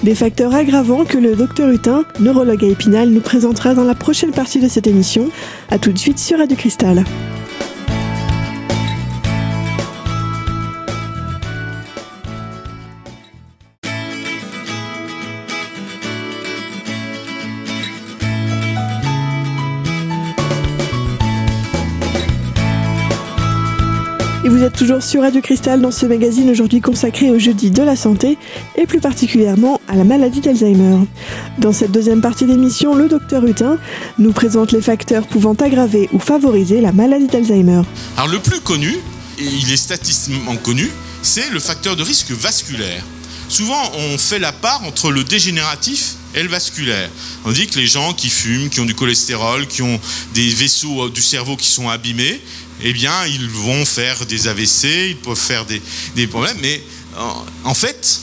Des 0.03 0.15
facteurs 0.15 0.55
aggravants 0.55 1.05
que 1.05 1.19
le 1.19 1.37
docteur 1.37 1.69
Hutin, 1.69 2.07
neurologue 2.19 2.65
à 2.65 2.69
Épinal, 2.69 3.11
nous 3.11 3.21
présentera 3.21 3.75
dans 3.75 3.85
la 3.85 3.95
prochaine 3.95 4.33
partie 4.33 4.59
de 4.59 4.69
cette 4.69 4.87
émission. 4.87 5.31
A 5.69 5.79
tout 5.79 5.93
de 5.93 5.99
suite 5.99 6.19
sur 6.19 6.39
Radio 6.39 6.57
Cristal. 6.57 7.05
Toujours 24.77 25.03
sur 25.03 25.23
Radio 25.23 25.41
Cristal 25.41 25.81
dans 25.81 25.91
ce 25.91 26.05
magazine 26.05 26.51
aujourd'hui 26.51 26.83
consacré 26.83 27.31
au 27.31 27.39
jeudi 27.39 27.71
de 27.71 27.83
la 27.83 27.97
santé 27.97 28.37
et 28.77 28.85
plus 28.85 29.01
particulièrement 29.01 29.81
à 29.89 29.97
la 29.97 30.05
maladie 30.05 30.41
d'Alzheimer. 30.41 30.99
Dans 31.57 31.73
cette 31.73 31.93
deuxième 31.93 32.21
partie 32.21 32.45
d'émission, 32.45 32.95
le 32.95 33.09
docteur 33.09 33.43
Hutin 33.47 33.79
nous 34.19 34.33
présente 34.33 34.73
les 34.73 34.83
facteurs 34.83 35.27
pouvant 35.27 35.55
aggraver 35.55 36.11
ou 36.13 36.19
favoriser 36.19 36.83
la 36.83 36.93
maladie 36.93 37.27
d'Alzheimer. 37.27 37.83
Alors 38.19 38.29
le 38.29 38.39
plus 38.39 38.61
connu, 38.61 38.91
et 39.39 39.45
il 39.45 39.73
est 39.73 39.79
statistiquement 39.79 40.57
connu, 40.57 40.91
c'est 41.23 41.49
le 41.51 41.59
facteur 41.59 41.97
de 41.97 42.03
risque 42.03 42.33
vasculaire. 42.33 43.03
Souvent, 43.49 43.81
on 43.95 44.19
fait 44.19 44.41
la 44.41 44.53
part 44.53 44.83
entre 44.85 45.11
le 45.11 45.25
dégénératif 45.25 46.17
et 46.35 46.43
le 46.43 46.49
vasculaire. 46.49 47.09
On 47.45 47.53
dit 47.53 47.67
que 47.67 47.79
les 47.79 47.87
gens 47.87 48.13
qui 48.13 48.29
fument, 48.29 48.69
qui 48.69 48.81
ont 48.81 48.85
du 48.85 48.95
cholestérol, 48.95 49.67
qui 49.69 49.83
ont 49.83 50.01
des 50.35 50.49
vaisseaux 50.49 51.09
du 51.09 51.23
cerveau 51.23 51.57
qui 51.57 51.69
sont 51.69 51.89
abîmés, 51.89 52.41
eh 52.83 52.93
bien, 52.93 53.27
ils 53.27 53.49
vont 53.49 53.85
faire 53.85 54.27
des 54.27 54.49
AVC, 54.49 55.11
ils 55.11 55.17
peuvent 55.17 55.37
faire 55.37 55.65
des, 55.65 56.27
problèmes, 56.27 56.59
mais 56.61 56.83
en, 57.65 57.75
fait, 57.75 58.21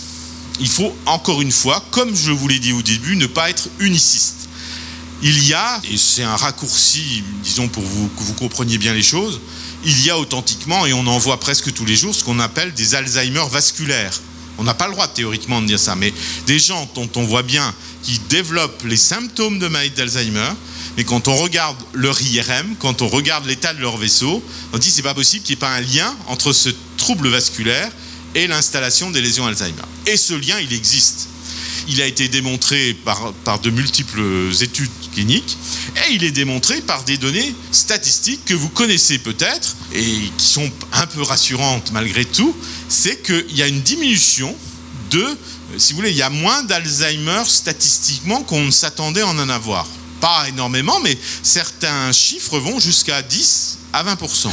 il 0.60 0.68
faut 0.68 0.96
encore 1.06 1.42
une 1.42 1.52
fois, 1.52 1.84
comme 1.92 2.16
je 2.16 2.32
vous 2.32 2.48
l'ai 2.48 2.60
dit 2.60 2.74
au 2.74 2.82
début, 2.82 3.16
ne 3.16 3.26
pas 3.26 3.50
être 3.50 3.70
uniciste. 3.80 4.48
Il 5.22 5.48
y 5.48 5.54
a, 5.54 5.82
et 5.90 5.98
c'est 5.98 6.24
un 6.24 6.36
raccourci, 6.36 7.24
disons 7.44 7.68
pour 7.68 7.84
vous, 7.84 8.10
que 8.10 8.24
vous 8.24 8.34
compreniez 8.34 8.78
bien 8.78 8.94
les 8.94 9.04
choses, 9.04 9.40
il 9.86 10.06
y 10.06 10.10
a 10.10 10.18
authentiquement, 10.18 10.86
et 10.86 10.94
on 10.94 11.08
en 11.08 11.18
voit 11.18 11.40
presque 11.40 11.74
tous 11.74 11.86
les 11.86 11.96
jours, 11.96 12.14
ce 12.14 12.24
qu'on 12.24 12.40
appelle 12.40 12.74
des 12.74 12.96
Alzheimer 12.96 13.46
vasculaires. 13.50 14.20
On 14.58 14.64
n'a 14.64 14.74
pas 14.74 14.88
le 14.88 14.94
droit 14.94 15.08
théoriquement 15.08 15.62
de 15.62 15.68
dire 15.68 15.80
ça, 15.80 15.96
mais 15.96 16.14
des 16.46 16.60
gens 16.60 16.90
dont 16.96 17.10
on 17.16 17.24
voit 17.24 17.44
bien 17.44 17.74
qui 18.04 18.20
développent 18.30 18.84
les 18.86 18.98
symptômes 18.98 19.60
de 19.60 19.68
maladie 19.68 19.96
d'Alzheimer, 19.96 20.52
mais 20.98 21.04
quand 21.04 21.28
on 21.28 21.36
regarde 21.36 21.78
leur 21.94 22.22
IRM, 22.22 22.76
quand 22.80 23.02
on 23.02 23.08
regarde 23.08 23.46
l'état 23.46 23.74
de 23.74 23.82
leur 23.82 23.98
vaisseau, 23.98 24.44
on 24.74 24.78
dit 24.78 24.92
c'est 24.92 25.02
pas 25.02 25.14
possible 25.14 25.44
qu'il 25.44 25.56
n'y 25.56 25.60
ait 25.60 25.68
pas 25.68 25.74
un 25.74 25.82
lien 25.82 26.16
entre 26.28 26.54
ce 26.54 26.70
trouble 26.98 27.30
vasculaire 27.30 27.92
et 28.36 28.48
l'installation 28.48 29.12
des 29.12 29.22
lésions 29.22 29.46
Alzheimer. 29.46 29.82
Et 30.06 30.18
ce 30.18 30.34
lien, 30.34 30.60
il 30.60 30.74
existe. 30.74 31.30
Il 31.88 32.02
a 32.02 32.06
été 32.06 32.28
démontré 32.28 32.94
par, 32.94 33.34
par 33.44 33.60
de 33.60 33.70
multiples 33.70 34.52
études 34.62 34.90
cliniques 35.14 35.58
et 35.96 36.14
il 36.14 36.24
est 36.24 36.32
démontré 36.32 36.82
par 36.82 37.04
des 37.04 37.18
données 37.18 37.54
statistiques 37.72 38.46
que 38.46 38.54
vous 38.54 38.70
connaissez 38.70 39.20
peut-être 39.20 39.76
et 39.94 40.06
qui 40.38 40.46
sont 40.46 40.70
un 40.94 41.08
peu 41.08 41.22
rassurantes 41.22 41.92
malgré 41.92 42.26
tout. 42.26 42.56
C'est 42.90 43.22
qu'il 43.24 43.56
y 43.56 43.62
a 43.62 43.68
une 43.68 43.82
diminution 43.82 44.56
de, 45.12 45.26
si 45.78 45.94
vous 45.94 45.98
voulez, 45.98 46.12
il 46.12 46.18
y 46.18 46.22
a 46.22 46.30
moins 46.30 46.64
d'Alzheimer 46.64 47.44
statistiquement 47.46 48.44
qu'on 48.44 48.66
ne 48.66 48.72
s'attendait 48.72 49.24
en 49.24 49.38
en 49.38 49.50
avoir 49.50 49.88
pas 50.24 50.48
énormément, 50.48 51.02
mais 51.02 51.18
certains 51.44 52.14
chiffres 52.14 52.58
vont 52.58 52.80
jusqu'à 52.80 53.22
10 53.22 53.80
à 53.92 54.06
20%. 54.06 54.50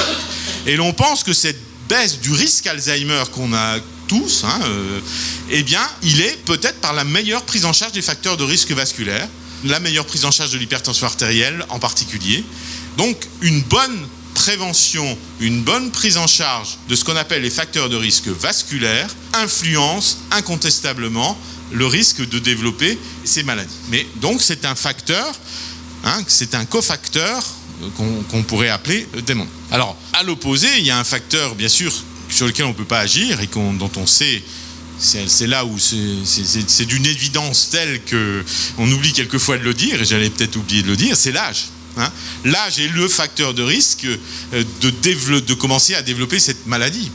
Et 0.67 0.75
l'on 0.75 0.93
pense 0.93 1.23
que 1.23 1.33
cette 1.33 1.61
baisse 1.89 2.19
du 2.19 2.33
risque 2.33 2.67
Alzheimer 2.67 3.23
qu'on 3.33 3.53
a 3.55 3.79
tous, 4.09 4.43
hein, 4.43 4.61
euh, 4.65 5.01
eh 5.49 5.63
bien, 5.63 5.89
il 6.03 6.21
est 6.23 6.37
peut-être 6.45 6.81
par 6.81 6.93
la 6.93 7.05
meilleure 7.05 7.45
prise 7.45 7.65
en 7.67 7.73
charge 7.73 7.93
des 7.93 8.03
facteurs 8.03 8.37
de 8.37 8.43
risque 8.43 8.73
vasculaire, 8.73 9.29
la 9.65 9.81
meilleure 9.81 10.07
prise 10.07 10.25
en 10.25 10.31
charge 10.31 10.53
de 10.53 10.59
l'hypertension 10.59 11.07
artérielle 11.07 11.65
en 11.69 11.79
particulier. 11.79 12.45
Donc, 12.97 13.17
une 13.43 13.63
bonne 13.63 14.07
prévention, 14.35 15.19
une 15.41 15.63
bonne 15.63 15.91
prise 15.91 16.17
en 16.17 16.27
charge 16.27 16.79
de 16.89 16.95
ce 16.95 17.05
qu'on 17.05 17.17
appelle 17.17 17.43
les 17.43 17.51
facteurs 17.51 17.89
de 17.89 17.97
risque 17.97 18.29
vasculaire 18.29 19.09
influence 19.35 20.19
incontestablement 20.31 21.39
le 21.73 21.87
risque 21.87 22.27
de 22.27 22.39
développer 22.39 22.99
ces 23.25 23.43
maladies. 23.43 23.75
Mais 23.91 24.07
donc 24.17 24.41
c'est 24.41 24.65
un 24.65 24.75
facteur, 24.75 25.35
hein, 26.05 26.23
c'est 26.27 26.55
un 26.55 26.65
cofacteur 26.65 27.45
qu'on 28.31 28.43
pourrait 28.43 28.69
appeler 28.69 29.07
démon. 29.27 29.47
Alors, 29.71 29.97
à 30.13 30.23
l'opposé, 30.23 30.69
il 30.79 30.85
y 30.85 30.91
a 30.91 30.99
un 30.99 31.05
facteur, 31.05 31.55
bien 31.55 31.69
sûr, 31.69 31.93
sur 32.29 32.47
lequel 32.47 32.67
on 32.67 32.71
ne 32.71 32.75
peut 32.75 32.85
pas 32.85 33.01
agir 33.01 33.41
et 33.41 33.47
dont 33.47 33.91
on 33.97 34.07
sait, 34.07 34.43
c'est 35.01 35.47
là 35.47 35.65
où 35.65 35.79
c'est 35.79 36.85
d'une 36.85 37.07
évidence 37.07 37.71
telle 37.71 38.01
qu'on 38.05 38.93
oublie 38.93 39.13
quelquefois 39.13 39.59
de 39.59 39.65
le 39.65 39.75
dire, 39.75 40.01
et 40.03 40.05
j'allais 40.05 40.31
peut-être 40.31 40.57
oublier 40.57 40.83
de 40.83 40.89
le 40.89 40.97
dire, 40.97 41.17
c'est 41.17 41.33
l'âge. 41.33 41.69
Hein. 41.97 42.11
L'âge 42.45 42.79
est 42.79 42.89
le 42.89 43.09
facteur 43.09 43.55
de 43.55 43.63
risque 43.63 44.07
euh, 44.55 44.65
de 44.83 45.55
commencer 45.55 45.95
à 45.95 46.03
développer 46.03 46.39
cette 46.39 46.67
maladie. 46.67 47.11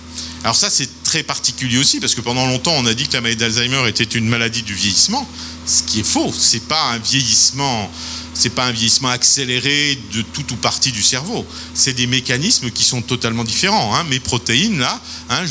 Alors 0.45 0.55
ça, 0.55 0.69
c'est 0.69 1.03
très 1.03 1.23
particulier 1.23 1.79
aussi, 1.79 1.99
parce 1.99 2.13
que 2.13 2.21
pendant 2.21 2.45
longtemps, 2.45 2.73
on 2.77 2.85
a 2.85 2.93
dit 2.93 3.07
que 3.07 3.13
la 3.13 3.21
maladie 3.21 3.39
d'Alzheimer 3.39 3.89
était 3.89 4.03
une 4.03 4.27
maladie 4.27 4.61
du 4.61 4.75
vieillissement, 4.75 5.27
ce 5.65 5.81
qui 5.81 6.01
est 6.01 6.07
faux. 6.07 6.31
C'est 6.37 6.67
pas 6.67 6.91
un 6.91 6.99
vieillissement, 6.99 7.91
c'est 8.35 8.51
pas 8.51 8.65
un 8.65 8.71
vieillissement 8.71 9.09
accéléré 9.09 9.97
de 10.13 10.21
tout 10.21 10.53
ou 10.53 10.55
partie 10.57 10.91
du 10.91 11.01
cerveau. 11.01 11.47
C'est 11.73 11.93
des 11.93 12.05
mécanismes 12.05 12.69
qui 12.69 12.83
sont 12.83 13.01
totalement 13.01 13.43
différents. 13.43 13.95
Hein. 13.95 14.03
Mes 14.11 14.19
protéines, 14.19 14.77
là, 14.77 15.01
hein, 15.31 15.41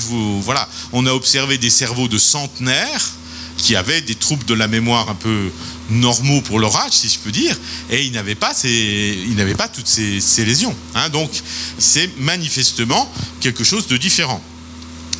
voilà, 0.43 0.69
on 0.93 1.05
a 1.07 1.13
observé 1.13 1.59
des 1.59 1.71
cerveaux 1.71 2.07
de 2.07 2.17
centenaires 2.17 3.11
qui 3.57 3.75
avaient 3.75 4.01
des 4.01 4.15
troubles 4.15 4.45
de 4.45 4.55
la 4.55 4.69
mémoire 4.69 5.09
un 5.09 5.17
peu 5.17 5.51
normaux 5.91 6.41
pour 6.43 6.61
leur 6.61 6.77
âge, 6.77 6.93
si 6.93 7.09
je 7.09 7.19
peux 7.19 7.33
dire, 7.33 7.59
et 7.91 8.05
ils 8.05 8.13
n'avaient 8.13 8.37
pas, 8.37 8.53
ils 8.63 9.35
n'avaient 9.35 9.57
pas 9.57 9.67
toutes 9.67 9.89
ces, 9.89 10.21
ces 10.21 10.45
lésions. 10.45 10.77
Hein. 10.95 11.09
Donc, 11.09 11.33
c'est 11.81 12.17
manifestement 12.21 13.13
quelque 13.41 13.65
chose 13.65 13.89
de 13.89 13.97
différent. 13.97 14.41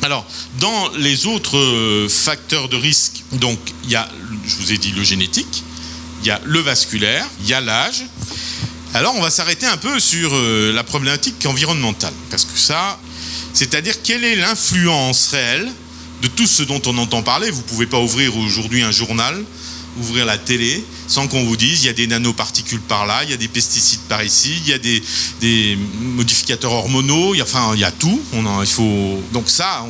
Alors, 0.05 0.23
dans 0.59 0.91
les 0.97 1.25
autres 1.25 1.57
euh, 1.57 2.07
facteurs 2.07 2.69
de 2.69 2.75
risque, 2.75 3.23
donc 3.31 3.57
il 3.85 3.89
y 3.89 3.95
a, 3.95 4.07
je 4.45 4.55
vous 4.57 4.71
ai 4.71 4.77
dit, 4.77 4.91
le 4.91 5.03
génétique, 5.03 5.63
il 6.21 6.27
y 6.27 6.29
a 6.29 6.39
le 6.45 6.59
vasculaire, 6.59 7.25
il 7.41 7.47
y 7.47 7.55
a 7.55 7.59
l'âge. 7.59 8.05
Alors, 8.93 9.15
on 9.15 9.21
va 9.21 9.31
s'arrêter 9.31 9.65
un 9.65 9.77
peu 9.77 9.99
sur 9.99 10.29
euh, 10.31 10.71
la 10.73 10.83
problématique 10.83 11.43
environnementale, 11.47 12.13
parce 12.29 12.45
que 12.45 12.55
ça, 12.55 12.99
c'est-à-dire 13.53 14.03
quelle 14.03 14.23
est 14.23 14.35
l'influence 14.35 15.29
réelle 15.29 15.71
de 16.21 16.27
tout 16.27 16.45
ce 16.45 16.61
dont 16.61 16.83
on 16.85 16.99
entend 16.99 17.23
parler? 17.23 17.49
Vous 17.49 17.63
ne 17.63 17.67
pouvez 17.67 17.87
pas 17.87 17.99
ouvrir 17.99 18.37
aujourd'hui 18.37 18.83
un 18.83 18.91
journal 18.91 19.43
ouvrir 19.97 20.25
la 20.25 20.37
télé 20.37 20.83
sans 21.07 21.27
qu'on 21.27 21.43
vous 21.43 21.57
dise 21.57 21.83
il 21.83 21.87
y 21.87 21.89
a 21.89 21.93
des 21.93 22.07
nanoparticules 22.07 22.81
par 22.81 23.05
là, 23.05 23.23
il 23.23 23.29
y 23.29 23.33
a 23.33 23.37
des 23.37 23.47
pesticides 23.47 24.01
par 24.01 24.23
ici, 24.23 24.53
il 24.65 24.69
y 24.69 24.73
a 24.73 24.77
des, 24.77 25.77
modificateurs 25.99 26.71
hormonaux, 26.71 27.33
il 27.33 27.37
y 27.37 27.41
a, 27.41 27.43
enfin 27.43 27.71
il 27.73 27.79
y 27.79 27.83
a 27.83 27.91
tout. 27.91 28.21
Il 28.33 28.67
faut 28.67 29.23
donc 29.33 29.49
ça, 29.49 29.85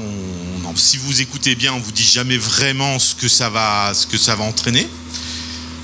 si 0.76 0.98
vous 0.98 1.22
écoutez 1.22 1.56
bien, 1.56 1.74
on 1.74 1.80
vous 1.80 1.92
dit 1.92 2.04
jamais 2.04 2.38
vraiment 2.38 3.00
ce 3.00 3.16
que 3.16 3.28
ça 3.28 3.50
va, 3.50 3.94
ce 3.94 4.08
que 4.08 4.18
ça 4.18 4.36
va 4.36 4.44
entraîner. 4.44 4.88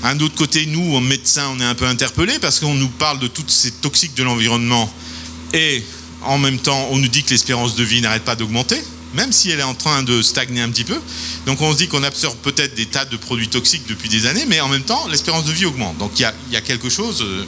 Un 0.04 0.18
autre 0.18 0.34
côté, 0.34 0.66
nous, 0.66 0.98
médecins, 1.00 1.48
on 1.54 1.60
est 1.60 1.64
un 1.64 1.76
peu 1.76 1.86
interpellés 1.86 2.38
parce 2.40 2.58
qu'on 2.58 2.74
nous 2.74 2.88
parle 2.88 3.20
de 3.20 3.28
toutes 3.28 3.50
ces 3.50 3.70
toxiques 3.70 4.14
de 4.14 4.24
l'environnement 4.24 4.92
et 5.54 5.84
en 6.22 6.38
même 6.38 6.58
temps, 6.58 6.88
on 6.90 6.98
nous 6.98 7.08
dit 7.08 7.22
que 7.22 7.30
l'espérance 7.30 7.74
de 7.74 7.84
vie 7.84 8.00
n'arrête 8.00 8.24
pas 8.24 8.36
d'augmenter 8.36 8.82
même 9.14 9.32
si 9.32 9.50
elle 9.50 9.60
est 9.60 9.64
en 9.64 9.74
train 9.74 10.02
de 10.02 10.22
stagner 10.22 10.62
un 10.62 10.70
petit 10.70 10.84
peu. 10.84 10.98
Donc 11.46 11.60
on 11.60 11.72
se 11.72 11.78
dit 11.78 11.88
qu'on 11.88 12.02
absorbe 12.02 12.36
peut-être 12.38 12.74
des 12.74 12.86
tas 12.86 13.04
de 13.04 13.16
produits 13.16 13.48
toxiques 13.48 13.86
depuis 13.88 14.08
des 14.08 14.26
années, 14.26 14.44
mais 14.48 14.60
en 14.60 14.68
même 14.68 14.82
temps, 14.82 15.06
l'espérance 15.08 15.44
de 15.44 15.52
vie 15.52 15.66
augmente. 15.66 15.98
Donc 15.98 16.12
il 16.18 16.30
y 16.50 16.56
a, 16.56 16.60
quelque 16.60 16.88
chose. 16.88 17.22
Euh, 17.22 17.44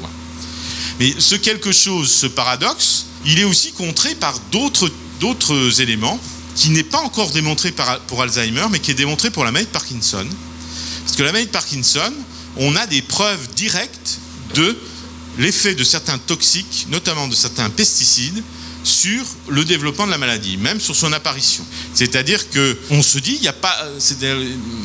mais 1.00 1.14
ce 1.18 1.34
quelque 1.34 1.72
chose, 1.72 2.10
ce 2.10 2.26
paradoxe, 2.26 3.06
il 3.24 3.38
est 3.38 3.44
aussi 3.44 3.72
contré 3.72 4.14
par 4.14 4.38
d'autres 4.50 5.80
éléments 5.80 6.20
qui 6.54 6.70
n'est 6.70 6.84
pas 6.84 7.00
encore 7.00 7.30
démontré 7.30 7.72
pour 8.06 8.22
Alzheimer, 8.22 8.66
mais 8.70 8.78
qui 8.78 8.90
est 8.90 8.94
démontré 8.94 9.30
pour 9.30 9.44
la 9.44 9.50
maladie 9.50 9.66
de 9.66 9.72
Parkinson. 9.72 10.26
Parce 11.04 11.16
que 11.16 11.22
la 11.22 11.32
maladie 11.32 11.48
de 11.48 11.52
Parkinson, 11.52 12.12
on 12.56 12.76
a 12.76 12.86
des 12.86 13.02
preuves 13.02 13.48
directes 13.56 14.18
de 14.54 14.76
l'effet 15.38 15.74
de 15.74 15.82
certains 15.82 16.18
toxiques, 16.18 16.86
notamment 16.90 17.26
de 17.26 17.34
certains 17.34 17.70
pesticides, 17.70 18.42
sur 18.84 19.24
le 19.48 19.64
développement 19.64 20.06
de 20.06 20.10
la 20.10 20.18
maladie, 20.18 20.56
même 20.58 20.78
sur 20.78 20.94
son 20.94 21.12
apparition. 21.12 21.64
C'est-à-dire 21.94 22.50
que 22.50 22.78
on 22.90 23.02
se 23.02 23.18
dit, 23.18 23.34
il 23.36 23.40
n'y 23.40 23.48
a 23.48 23.52
pas, 23.52 23.74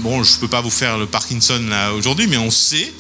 bon, 0.01 0.23
je 0.23 0.35
ne 0.35 0.39
peux 0.39 0.47
pas 0.47 0.61
vous 0.61 0.69
faire 0.69 0.97
le 0.97 1.05
Parkinson 1.05 1.61
là 1.69 1.93
aujourd'hui, 1.93 2.27
mais 2.27 2.37
on 2.37 2.49
sait 2.49 2.91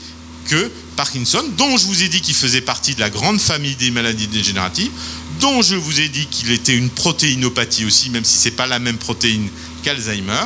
que 0.47 0.69
Parkinson, 0.95 1.43
dont 1.57 1.77
je 1.77 1.85
vous 1.85 2.03
ai 2.03 2.09
dit 2.09 2.21
qu'il 2.21 2.35
faisait 2.35 2.61
partie 2.61 2.95
de 2.95 2.99
la 2.99 3.09
grande 3.09 3.39
famille 3.39 3.75
des 3.75 3.91
maladies 3.91 4.27
dégénératives, 4.27 4.91
dont 5.39 5.61
je 5.61 5.75
vous 5.75 6.01
ai 6.01 6.09
dit 6.09 6.25
qu'il 6.27 6.51
était 6.51 6.75
une 6.75 6.89
protéinopathie 6.89 7.85
aussi, 7.85 8.09
même 8.09 8.25
si 8.25 8.37
c'est 8.37 8.51
pas 8.51 8.67
la 8.67 8.79
même 8.79 8.97
protéine 8.97 9.47
qu'Alzheimer, 9.83 10.43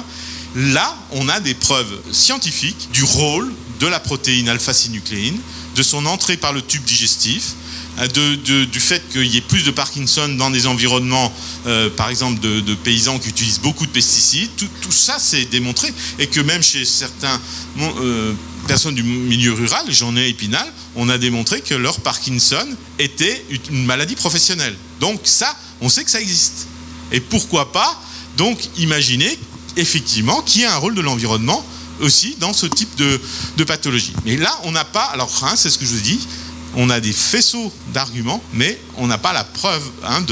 là, 0.55 0.95
on 1.11 1.27
a 1.29 1.39
des 1.39 1.55
preuves 1.55 1.99
scientifiques 2.11 2.89
du 2.91 3.03
rôle 3.03 3.51
de 3.83 3.87
la 3.89 3.99
protéine 3.99 4.47
alpha-synucléine, 4.47 5.37
de 5.75 5.83
son 5.83 6.05
entrée 6.05 6.37
par 6.37 6.53
le 6.53 6.61
tube 6.61 6.85
digestif, 6.85 7.53
euh, 7.99 8.37
du 8.65 8.79
fait 8.79 9.03
qu'il 9.11 9.25
y 9.25 9.37
ait 9.37 9.41
plus 9.41 9.65
de 9.65 9.71
Parkinson 9.71 10.29
dans 10.29 10.49
des 10.49 10.67
environnements, 10.67 11.33
euh, 11.67 11.89
par 11.89 12.09
exemple, 12.09 12.39
de, 12.39 12.75
paysans 12.75 13.19
qui 13.19 13.27
utilisent 13.27 13.59
beaucoup 13.59 13.85
de 13.85 13.91
pesticides. 13.91 14.49
Tout, 14.55 14.91
ça, 14.91 15.17
c'est 15.19 15.45
démontré. 15.45 15.93
Et 16.17 16.27
que 16.27 16.39
même 16.39 16.63
chez 16.63 16.85
certaines 16.85 17.29
euh, 17.99 18.33
personnes 18.67 18.95
du 18.95 19.03
milieu 19.03 19.51
rural, 19.51 19.85
j'en 19.89 20.15
ai 20.15 20.29
Épinal, 20.29 20.65
on 20.95 21.09
a 21.09 21.17
démontré 21.17 21.59
que 21.59 21.75
leur 21.75 21.99
Parkinson 21.99 22.67
était 22.99 23.45
une 23.69 23.85
maladie 23.85 24.15
professionnelle. 24.15 24.77
Donc 25.01 25.19
ça, 25.25 25.53
on 25.81 25.89
sait 25.89 26.05
que 26.05 26.11
ça 26.11 26.21
existe. 26.21 26.67
Et 27.11 27.19
pourquoi 27.19 27.73
pas, 27.73 28.01
donc, 28.37 28.57
imaginer 28.77 29.37
effectivement 29.75 30.41
qu'il 30.41 30.61
y 30.61 30.65
a 30.65 30.73
un 30.73 30.77
rôle 30.77 30.95
de 30.95 31.01
l'environnement 31.01 31.65
aussi 32.01 32.35
dans 32.39 32.53
ce 32.53 32.65
type 32.65 32.95
de, 32.95 33.63
pathologie. 33.63 34.13
Mais 34.25 34.37
là, 34.37 34.51
on 34.63 34.71
n'a 34.71 34.85
pas, 34.85 35.05
alors 35.05 35.31
hein, 35.43 35.53
c'est 35.55 35.69
ce 35.69 35.77
que 35.77 35.85
je 35.85 35.91
vous 35.91 36.01
dis, 36.01 36.19
on 36.75 36.89
a 36.89 36.99
des 36.99 37.13
faisceaux 37.13 37.71
d'arguments, 37.93 38.43
mais 38.53 38.79
on 38.97 39.07
n'a 39.07 39.17
pas 39.17 39.31
la 39.31 39.43
preuve 39.43 39.83
hein. 40.03 40.25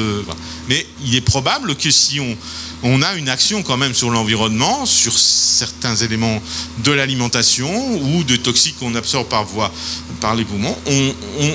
Mais 0.68 0.86
il 1.04 1.16
est 1.16 1.22
probable 1.22 1.76
que 1.76 1.92
si 1.92 2.20
on, 2.20 2.36
on 2.84 3.02
a 3.02 3.14
une 3.14 3.30
action 3.30 3.62
quand 3.64 3.78
même 3.78 3.94
sur 3.94 4.10
l'environnement, 4.10 4.86
sur 4.86 5.18
certains 5.18 5.96
éléments 5.96 6.42
de 6.80 6.92
l'alimentation 6.92 7.70
ou 8.02 8.24
de 8.24 8.36
toxiques 8.36 8.80
qu'on 8.80 8.96
absorbe 8.96 9.28
par 9.28 9.46
voie, 9.46 9.72
par 10.20 10.36
les 10.36 10.46
poumons, 10.46 10.76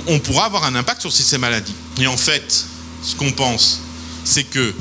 on, 0.08 0.18
pourra 0.20 0.46
avoir 0.46 0.64
un 0.64 0.74
impact 0.74 1.00
sur 1.00 1.12
ces 1.12 1.38
maladies. 1.38 1.74
Et 1.98 2.06
en 2.06 2.16
fait, 2.16 2.64
ce 3.02 3.14
qu'on 3.16 3.32
pense, 3.32 3.80
c'est 4.24 4.44
que, 4.44 4.74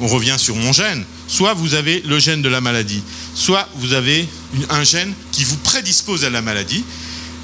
on 0.00 0.06
revient 0.06 0.36
sur 0.38 0.56
mon 0.56 0.72
gène, 0.72 1.04
soit 1.28 1.54
vous 1.54 1.74
avez 1.74 2.02
le 2.06 2.18
gène 2.18 2.42
de 2.42 2.48
la 2.48 2.60
maladie, 2.60 3.02
soit 3.34 3.68
vous 3.76 3.92
avez 3.92 4.28
un 4.70 4.84
gène 4.84 5.12
qui 5.32 5.44
vous 5.44 5.56
prédispose 5.58 6.24
à 6.24 6.30
la 6.30 6.42
maladie, 6.42 6.84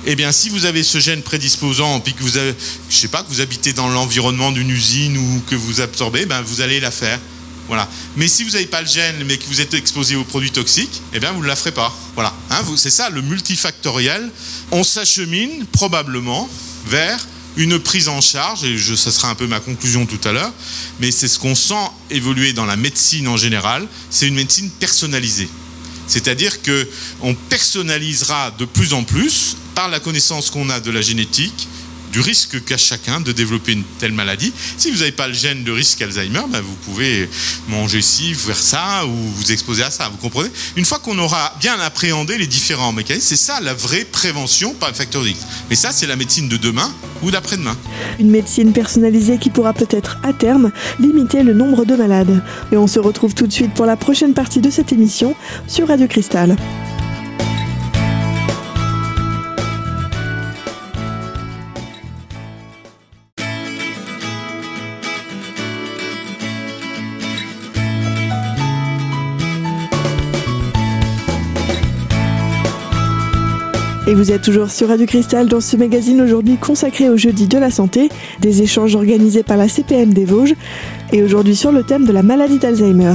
eh 0.05 0.17
bien, 0.17 0.33
si 0.33 0.49
vous 0.49 0.65
avez 0.65 0.83
ce 0.83 0.99
gène 0.99 1.23
prédisposant, 1.23 2.01
puis 2.01 2.13
que 2.13 2.23
vous 2.23 2.37
avez, 2.37 2.55
je 2.91 2.97
sais 2.97 3.09
pas, 3.09 3.23
que 3.23 3.29
vous 3.29 3.41
habitez 3.41 3.73
dans 3.73 3.89
l'environnement 3.89 4.51
d'une 4.51 4.71
usine 4.71 5.17
ou 5.17 5.43
que 5.47 5.55
vous 5.55 5.81
absorbez, 5.81 6.27
ben 6.27 6.43
vous 6.43 6.61
allez 6.61 6.81
la 6.81 6.91
faire. 6.91 7.21
Voilà. 7.69 7.89
Mais 8.17 8.27
si 8.27 8.43
vous 8.43 8.51
n'avez 8.51 8.67
pas 8.67 8.83
le 8.83 8.89
gène, 8.89 9.25
mais 9.25 9.39
que 9.39 9.45
vous 9.45 9.61
êtes 9.61 9.75
exposé 9.75 10.17
aux 10.17 10.25
produits 10.25 10.51
toxiques, 10.51 11.01
eh 11.15 11.21
bien, 11.21 11.31
vous 11.33 11.43
ne 11.43 11.47
la 11.47 11.55
ferez 11.55 11.71
pas. 11.71 11.97
Voilà. 12.15 12.35
Hein, 12.51 12.63
c'est 12.77 12.91
ça 12.91 13.11
le 13.11 13.23
multifactoriel. 13.23 14.29
On 14.73 14.83
s'achemine 14.83 15.65
probablement 15.67 16.51
vers 16.87 17.25
une 17.57 17.79
prise 17.79 18.09
en 18.09 18.21
charge, 18.21 18.65
et 18.65 18.79
je, 18.79 18.95
ça 18.95 19.11
sera 19.11 19.31
un 19.31 19.35
peu 19.35 19.47
ma 19.47 19.61
conclusion 19.61 20.07
tout 20.07 20.21
à 20.27 20.33
l'heure, 20.33 20.53
mais 21.01 21.11
c'est 21.11 21.29
ce 21.29 21.39
qu'on 21.39 21.55
sent 21.55 21.91
évoluer 22.11 22.53
dans 22.53 22.65
la 22.65 22.77
médecine 22.77 23.29
en 23.29 23.37
général, 23.37 23.87
c'est 24.11 24.29
une 24.29 24.35
médecine 24.35 24.71
personnalisée. 24.71 25.49
C'est-à-dire 26.07 26.59
qu'on 26.63 27.35
personnalisera 27.49 28.51
de 28.59 28.65
plus 28.65 28.93
en 28.93 29.05
plus 29.05 29.57
par 29.75 29.89
la 29.89 30.01
connaissance 30.01 30.51
qu'on 30.51 30.69
a 30.71 30.81
de 30.81 30.91
la 30.91 31.01
génétique, 31.01 31.69
du 32.13 32.21
risque 32.21 32.63
qu'a 32.65 32.77
chacun 32.77 33.21
de 33.21 33.33
développer 33.33 33.73
une 33.73 33.85
telle 33.99 34.13
maladie. 34.13 34.53
Si 34.77 34.91
vous 34.91 34.99
n'avez 34.99 35.13
pas 35.13 35.29
le 35.29 35.35
gène 35.35 35.65
de 35.65 35.73
risque 35.73 36.01
Alzheimer, 36.03 36.43
ben 36.51 36.61
vous 36.61 36.75
pouvez 36.85 37.29
manger 37.69 38.03
ci, 38.03 38.35
faire 38.35 38.57
ça, 38.57 39.07
ou 39.07 39.11
vous 39.11 39.51
exposer 39.51 39.83
à 39.83 39.91
ça. 39.91 40.09
Vous 40.09 40.19
comprenez? 40.19 40.51
Une 40.77 40.85
fois 40.85 40.99
qu'on 40.99 41.19
aura 41.19 41.55
bien 41.61 41.79
appréhendé 41.81 42.37
les 42.39 42.47
différents 42.47 42.93
mécanismes, 42.93 43.27
c'est 43.27 43.37
ça 43.37 43.61
la 43.61 43.75
vraie 43.75 44.05
prévention 44.05 44.75
par 44.75 44.91
le 44.91 44.95
facteur 44.95 45.27
X. 45.27 45.41
Mais 45.71 45.77
ça, 45.77 45.91
c'est 45.93 46.07
la 46.07 46.17
médecine 46.17 46.49
de 46.49 46.57
demain 46.57 46.93
ou 47.23 47.31
d'après-demain. 47.31 47.77
Une 48.19 48.31
médecine 48.31 48.73
personnalisée 48.73 49.39
qui 49.39 49.51
pourra 49.51 49.73
peut-être 49.73 50.19
à 50.23 50.33
terme 50.33 50.71
limiter 51.01 51.43
le 51.43 51.55
nombre 51.55 51.85
de 51.85 51.97
malades. 51.97 52.43
Et 52.73 52.77
on 52.77 52.87
se 52.87 52.99
retrouve 52.99 53.35
tout 53.35 53.47
de 53.47 53.53
suite 53.53 53.73
pour 53.75 53.87
la 53.87 53.97
prochaine 53.97 54.35
partie 54.35 54.61
de 54.61 54.71
cette 54.71 54.93
émission 54.93 55.35
sur 55.67 55.89
Radio 55.89 56.07
Cristal. 56.07 56.57
Et 74.13 74.15
vous 74.15 74.31
êtes 74.31 74.43
toujours 74.43 74.71
sur 74.71 74.89
Radio 74.89 75.07
Cristal 75.07 75.49
dans 75.49 75.63
ce 75.63 75.75
magazine 75.75 76.21
aujourd'hui 76.21 76.59
consacré 76.59 77.09
au 77.09 77.17
jeudi 77.17 77.47
de 77.47 77.57
la 77.57 77.71
santé, 77.71 78.11
des 78.41 78.61
échanges 78.61 78.95
organisés 78.95 79.43
par 79.43 79.57
la 79.57 79.71
CPM 79.71 80.13
des 80.13 80.27
Vosges, 80.27 80.55
et 81.15 81.23
aujourd'hui 81.23 81.57
sur 81.57 81.73
le 81.73 81.83
thème 81.83 82.05
de 82.05 82.13
la 82.13 82.23
maladie 82.23 82.59
d'Alzheimer. 82.59 83.15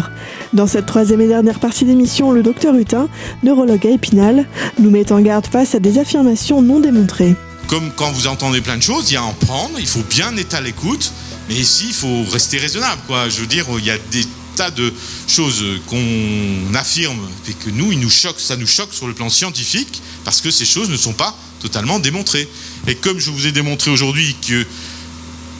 Dans 0.54 0.66
cette 0.66 0.88
troisième 0.88 1.22
et 1.22 1.27
dernière 1.27 1.60
partie 1.60 1.86
d'émission, 1.86 2.32
le 2.32 2.42
docteur 2.42 2.74
Hutin, 2.74 3.10
neurologue 3.44 3.86
à 3.86 3.92
Épinal, 3.92 4.48
nous 4.80 4.89
met 4.89 5.12
en 5.12 5.22
garde 5.22 5.46
face 5.46 5.75
à 5.75 5.80
des 5.80 6.00
affirmations 6.00 6.63
non 6.63 6.80
démontrées. 6.80 7.36
Comme 7.68 7.92
quand 7.96 8.12
vous 8.12 8.25
entendez 8.25 8.62
plein 8.62 8.77
de 8.77 8.82
choses, 8.82 9.12
il 9.12 9.13
y 9.13 9.18
a 9.18 9.22
à 9.22 9.25
en 9.25 9.34
prendre, 9.34 9.75
il 9.77 9.86
faut 9.86 10.04
bien 10.10 10.36
être 10.36 10.56
à 10.56 10.62
l'écoute, 10.62 11.12
mais 11.48 11.56
ici 11.56 11.86
il 11.89 11.94
faut 11.94 12.24
rester 12.32 12.58
raisonnable. 12.58 13.01
Je 13.30 13.42
veux 13.42 13.46
dire, 13.46 13.66
il 13.77 13.86
y 13.86 13.92
a 13.92 13.98
des 14.12 14.24
tas 14.58 14.72
de 14.72 14.92
choses 15.28 15.64
qu'on 15.86 16.74
affirme 16.74 17.30
et 17.48 17.54
que 17.54 17.70
nous, 17.70 17.92
il 17.92 18.00
nous 18.00 18.10
choque, 18.10 18.40
ça 18.40 18.58
nous 18.58 18.68
choque 18.68 18.94
sur 18.94 19.08
le 19.08 19.14
plan 19.14 19.30
scientifique 19.30 20.02
parce 20.26 20.42
que 20.42 20.52
ces 20.52 20.66
choses 20.66 20.90
ne 20.90 20.98
sont 20.98 21.14
pas 21.14 21.38
totalement 21.62 22.00
démontrées. 22.00 22.50
Et 22.88 22.96
comme 22.96 23.20
je 23.20 23.30
vous 23.30 23.46
ai 23.48 23.52
démontré 23.52 23.92
aujourd'hui 23.92 24.36
que 24.46 24.66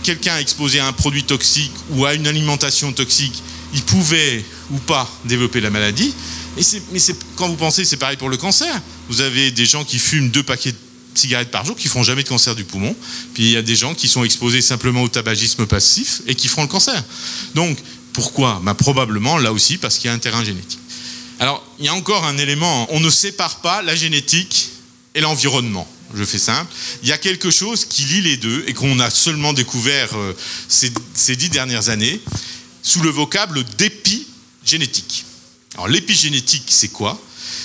quelqu'un 0.04 0.38
exposé 0.38 0.80
à 0.80 0.88
un 0.88 0.94
produit 0.94 1.24
toxique 1.24 1.74
ou 1.92 2.06
à 2.06 2.14
une 2.14 2.28
alimentation 2.28 2.92
toxique, 2.92 3.42
il 3.74 3.82
pouvait 3.84 4.44
ou 4.72 4.78
pas 4.80 5.10
développer 5.26 5.62
la 5.62 5.70
maladie. 5.70 6.14
Et 6.58 6.62
mais 6.92 7.00
quand 7.36 7.48
vous 7.48 7.56
pensez, 7.56 7.86
c'est 7.86 7.98
pareil 7.98 8.18
pour 8.18 8.30
le 8.30 8.38
cancer. 8.38 8.82
Vous 9.10 9.22
avez 9.22 9.52
des 9.52 9.66
gens 9.66 9.84
qui 9.84 10.00
fument 10.00 10.30
deux 10.30 10.44
paquets 10.44 10.72
de 10.72 10.78
cigarettes 11.14 11.52
par 11.52 11.66
jour 11.66 11.76
qui 11.76 11.88
feront 11.88 12.04
jamais 12.04 12.24
de 12.24 12.28
cancer 12.28 12.56
du 12.56 12.64
poumon. 12.64 12.96
Puis 13.34 13.44
il 13.44 13.52
y 13.52 13.58
a 13.58 13.62
des 13.62 13.76
gens 13.76 13.94
qui 13.94 14.08
sont 14.08 14.24
exposés 14.24 14.62
simplement 14.62 15.02
au 15.04 15.08
tabagisme 15.08 15.66
passif 15.66 16.22
et 16.28 16.36
qui 16.36 16.48
feront 16.48 16.64
le 16.64 16.68
cancer. 16.68 17.04
Donc 17.56 17.78
pourquoi 18.18 18.60
bah, 18.64 18.74
Probablement, 18.74 19.38
là 19.38 19.54
aussi, 19.54 19.78
parce 19.78 20.00
qu'il 20.00 20.08
y 20.08 20.10
a 20.10 20.14
un 20.14 20.18
terrain 20.18 20.44
génétique. 20.44 20.80
Alors, 21.40 21.64
il 21.78 21.86
y 21.86 21.88
a 21.88 21.94
encore 21.94 22.26
un 22.26 22.40
élément, 22.40 22.88
on 22.90 23.00
ne 23.00 23.12
sépare 23.12 23.62
pas 23.62 23.84
la 23.84 23.96
génétique 23.96 24.70
et 25.14 25.22
l'environnement. 25.22 25.88
Je 26.16 26.24
fais 26.24 26.40
simple. 26.40 26.74
Il 27.04 27.10
y 27.10 27.12
a 27.12 27.20
quelque 27.20 27.52
chose 27.52 27.86
qui 27.86 28.02
lie 28.06 28.22
les 28.22 28.38
deux 28.38 28.64
et 28.66 28.74
qu'on 28.74 29.00
a 29.00 29.12
seulement 29.12 29.54
découvert 29.54 30.10
euh, 30.16 30.34
ces, 30.68 31.36
dix 31.36 31.50
dernières 31.50 31.90
années 31.90 32.20
sous 32.82 33.02
le 33.02 33.12
vocable 33.12 33.64
d'épigénétique. 33.78 35.26
Alors 35.76 35.88
l'épigénétique, 35.88 36.66
c'est 36.70 36.88
quoi? 36.88 37.22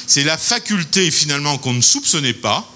C'est 0.07 0.25
la 0.25 0.37
faculté 0.37 1.11
finalement 1.11 1.57
qu'on 1.57 1.73
ne 1.73 1.81
soupçonnait 1.81 2.35
pas 2.35 2.71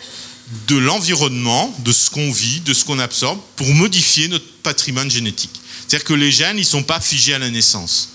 de 0.66 0.76
l'environnement, 0.76 1.76
de 1.80 1.92
ce 1.92 2.09
qu'on 2.09 2.33
vit, 2.33 2.61
de 2.61 2.73
ce 2.73 2.87
qu'on 2.87 3.00
absorbe, 3.00 3.38
pour 3.56 3.68
modifier 3.75 4.28
notre 4.28 4.50
patrimoine 4.62 5.11
génétique. 5.11 5.61
C'est-à-dire 5.86 6.04
que 6.04 6.14
les 6.14 6.30
gènes, 6.30 6.56
ils 6.56 6.60
ne 6.60 6.64
sont 6.64 6.82
pas 6.82 7.00
figés 7.00 7.34
à 7.34 7.38
la 7.38 7.50
naissance. 7.50 8.10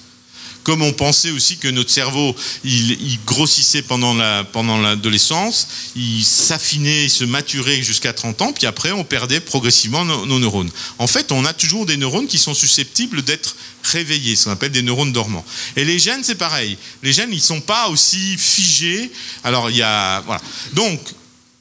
comme 0.63 0.83
on 0.83 0.93
pensait 0.93 1.31
aussi 1.31 1.57
que 1.57 1.67
notre 1.67 1.89
cerveau, 1.89 2.35
il, 2.63 3.19
grossissait 3.25 3.81
pendant 3.81 4.13
la 4.13 4.43
pendant 4.43 4.77
l'adolescence, 4.77 5.67
il 5.95 6.23
s'affinait, 6.23 7.05
il 7.05 7.09
se 7.09 7.23
maturait 7.23 7.81
jusqu'à 7.81 8.13
30 8.13 8.41
ans, 8.43 8.53
puis 8.53 8.67
après 8.67 8.91
on 8.91 9.03
perdait 9.03 9.39
progressivement 9.39 10.05
nos, 10.05 10.27
nos, 10.27 10.37
neurones. 10.37 10.69
En 10.99 11.07
fait, 11.07 11.31
on 11.31 11.45
a 11.45 11.53
toujours 11.53 11.87
des 11.87 11.97
neurones 11.97 12.27
qui 12.27 12.37
sont 12.37 12.53
susceptibles 12.53 13.23
d'être 13.23 13.55
réveillés, 13.83 14.35
ce 14.35 14.45
qu'on 14.45 14.51
appelle 14.51 14.71
des 14.71 14.83
neurones 14.83 15.11
dormants. 15.11 15.45
Et 15.75 15.83
les 15.83 15.97
gènes, 15.97 16.23
c'est 16.23 16.35
pareil. 16.35 16.77
Les 17.01 17.11
gènes, 17.11 17.33
ils 17.33 17.41
sont 17.41 17.61
pas 17.61 17.89
aussi 17.89 18.37
figés. 18.37 19.11
Alors 19.43 19.71
il 19.71 19.77
y 19.77 19.81
a 19.81 20.21
voilà. 20.21 20.41
Donc 20.73 20.99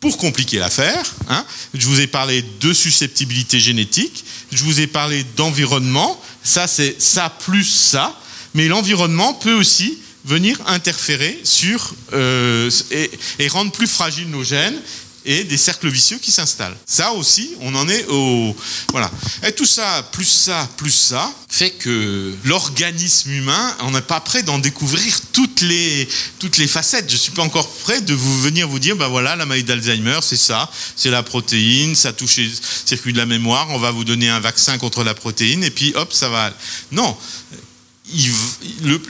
pour 0.01 0.17
compliquer 0.17 0.59
l'affaire, 0.59 1.05
hein, 1.29 1.45
je 1.75 1.87
vous 1.87 2.01
ai 2.01 2.07
parlé 2.07 2.43
de 2.61 2.73
susceptibilité 2.73 3.61
génétique, 3.61 4.25
je 4.51 4.65
vous 4.65 4.81
ai 4.81 4.87
parlé 4.87 5.25
d'environnement, 5.37 6.21
ça 6.43 6.67
c'est 6.67 7.01
ça 7.01 7.29
plus 7.29 7.65
ça, 7.65 8.19
mais 8.55 8.67
l'environnement 8.67 9.35
peut 9.35 9.53
aussi 9.53 9.99
venir 10.25 10.59
interférer 10.67 11.39
sur 11.45 11.95
euh, 12.15 12.71
et, 12.91 13.11
et, 13.39 13.49
rendre 13.49 13.73
plus 13.73 13.87
fragiles 13.87 14.31
nos 14.31 14.45
gènes 14.45 14.79
et 15.25 15.45
des 15.45 15.57
cercles 15.57 15.89
vicieux 15.89 16.19
qui 16.19 16.31
s'installent. 16.31 16.77
Ça 16.87 17.13
aussi, 17.13 17.55
on 17.61 17.75
en 17.75 17.89
est 17.89 18.07
au 18.09 18.57
voilà. 18.91 19.11
Et 19.47 19.53
tout 19.53 19.67
ça, 19.67 20.03
plus 20.13 20.25
ça, 20.25 20.69
plus 20.77 20.91
ça, 20.91 21.31
fait 21.49 21.71
que 21.71 22.35
l'organisme 22.45 23.31
humain, 23.31 23.77
on 23.81 23.91
n'est 23.91 24.01
pas 24.01 24.21
prêt 24.21 24.43
d'en 24.43 24.59
découvrir 24.59 25.21
toutes 25.33 25.61
les 25.61 26.09
toutes 26.39 26.57
les 26.59 26.67
facettes. 26.67 27.11
Je 27.11 27.17
suis 27.17 27.33
pas 27.33 27.43
encore 27.43 27.69
prêt 27.69 28.01
de 28.01 28.15
vous 28.15 28.41
venir 28.41 28.69
vous 28.69 28.79
dire, 28.79 28.97
ben 28.97 29.09
voilà, 29.09 29.37
la 29.37 29.47
maladie 29.47 29.65
d'Alzheimer, 29.65 30.21
c'est 30.23 30.37
ça, 30.37 30.71
c'est 30.97 31.11
la 31.11 31.23
protéine, 31.23 31.95
ça 31.95 32.13
touche 32.13 32.37
les 32.37 32.51
circuits 32.85 33.13
de 33.13 33.19
la 33.19 33.27
mémoire, 33.27 33.69
on 33.71 33.79
va 33.79 33.91
vous 33.91 34.05
donner 34.05 34.29
un 34.29 34.41
vaccin 34.41 34.79
contre 34.79 35.05
la 35.05 35.15
protéine 35.15 35.65
et 35.65 35.71
puis 35.71 35.93
hop, 35.97 36.13
ça 36.13 36.29
va. 36.29 36.53
Non, 36.93 37.17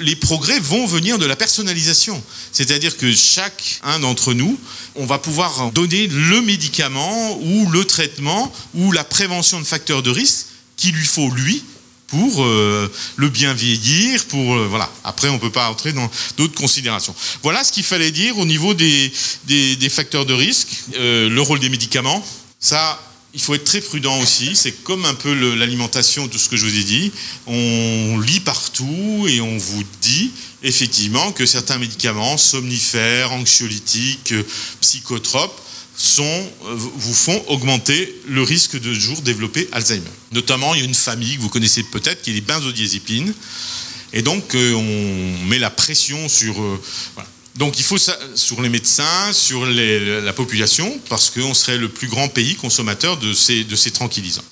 les 0.00 0.16
progrès 0.16 0.58
vont 0.60 0.86
venir 0.86 1.18
de 1.18 1.26
la 1.26 1.36
personnalisation. 1.36 2.22
C'est-à-dire 2.52 2.96
que 2.96 3.12
chacun 3.12 3.98
d'entre 4.00 4.34
nous, 4.34 4.58
on 4.96 5.06
va 5.06 5.18
pouvoir 5.18 5.70
donner 5.72 6.06
le 6.06 6.40
médicament 6.42 7.38
ou 7.40 7.68
le 7.70 7.84
traitement 7.84 8.52
ou 8.74 8.92
la 8.92 9.04
prévention 9.04 9.60
de 9.60 9.64
facteurs 9.64 10.02
de 10.02 10.10
risque 10.10 10.46
qu'il 10.76 10.94
lui 10.94 11.06
faut 11.06 11.30
lui 11.30 11.62
pour 12.10 12.42
euh, 12.42 12.90
le 13.16 13.28
bien 13.28 13.54
vieillir, 13.54 14.24
pour 14.24 14.54
euh, 14.54 14.66
voilà. 14.68 14.90
Après, 15.04 15.28
on 15.28 15.38
peut 15.38 15.50
pas 15.50 15.70
entrer 15.70 15.92
dans 15.92 16.10
d'autres 16.36 16.54
considérations. 16.54 17.14
Voilà 17.42 17.62
ce 17.62 17.70
qu'il 17.72 17.84
fallait 17.84 18.10
dire 18.10 18.36
au 18.38 18.44
niveau 18.44 18.74
des, 18.74 19.12
des, 19.46 19.88
facteurs 19.88 20.26
de 20.26 20.34
risque, 20.34 20.68
euh, 20.96 21.28
le 21.28 21.40
rôle 21.40 21.60
des 21.60 21.68
médicaments. 21.68 22.24
Ça, 22.58 23.00
il 23.32 23.40
faut 23.40 23.54
être 23.54 23.64
très 23.64 23.80
prudent 23.80 24.20
aussi. 24.20 24.56
C'est 24.56 24.72
comme 24.82 25.04
un 25.04 25.14
peu 25.14 25.32
l'alimentation, 25.54 26.28
tout 26.28 26.38
ce 26.38 26.48
que 26.48 26.56
je 26.56 26.66
vous 26.66 26.76
ai 26.76 26.84
dit. 26.84 27.12
On 27.46 28.18
lit 28.18 28.40
partout 28.40 29.26
et 29.28 29.40
on 29.40 29.56
vous 29.56 29.84
dit 30.00 30.32
effectivement 30.62 31.32
que 31.32 31.46
certains 31.46 31.78
médicaments, 31.78 32.36
somnifères, 32.36 33.32
anxiolytiques, 33.32 34.34
psychotropes, 34.80 35.60
euh, 36.18 36.42
vous 36.64 37.14
font 37.14 37.44
augmenter 37.48 38.14
le 38.26 38.42
risque 38.42 38.80
de 38.80 38.94
jour 38.94 39.20
développer 39.20 39.68
Alzheimer. 39.72 40.10
Notamment, 40.32 40.74
il 40.74 40.80
y 40.80 40.82
a 40.82 40.86
une 40.86 40.94
famille 40.94 41.36
que 41.36 41.42
vous 41.42 41.50
connaissez 41.50 41.82
peut-être 41.82 42.22
qui 42.22 42.30
est 42.30 42.34
les 42.34 42.40
benzodiazépines. 42.40 43.34
Et 44.12 44.22
donc, 44.22 44.54
euh, 44.54 44.72
on 44.72 45.46
met 45.46 45.58
la 45.58 45.70
pression 45.70 46.28
sur. 46.28 46.60
Euh. 46.60 46.80
Donc 47.60 47.78
il 47.78 47.84
faut 47.84 47.98
sur 47.98 48.62
les 48.62 48.70
médecins, 48.70 49.34
sur 49.34 49.66
la 49.66 50.32
population, 50.32 50.98
parce 51.10 51.28
qu'on 51.28 51.52
serait 51.52 51.76
le 51.76 51.90
plus 51.90 52.08
grand 52.08 52.28
pays 52.28 52.54
consommateur 52.54 53.18
de 53.18 53.34
ces, 53.34 53.64
de 53.64 53.76
ces 53.76 53.90
tranquillisants. 53.90 54.44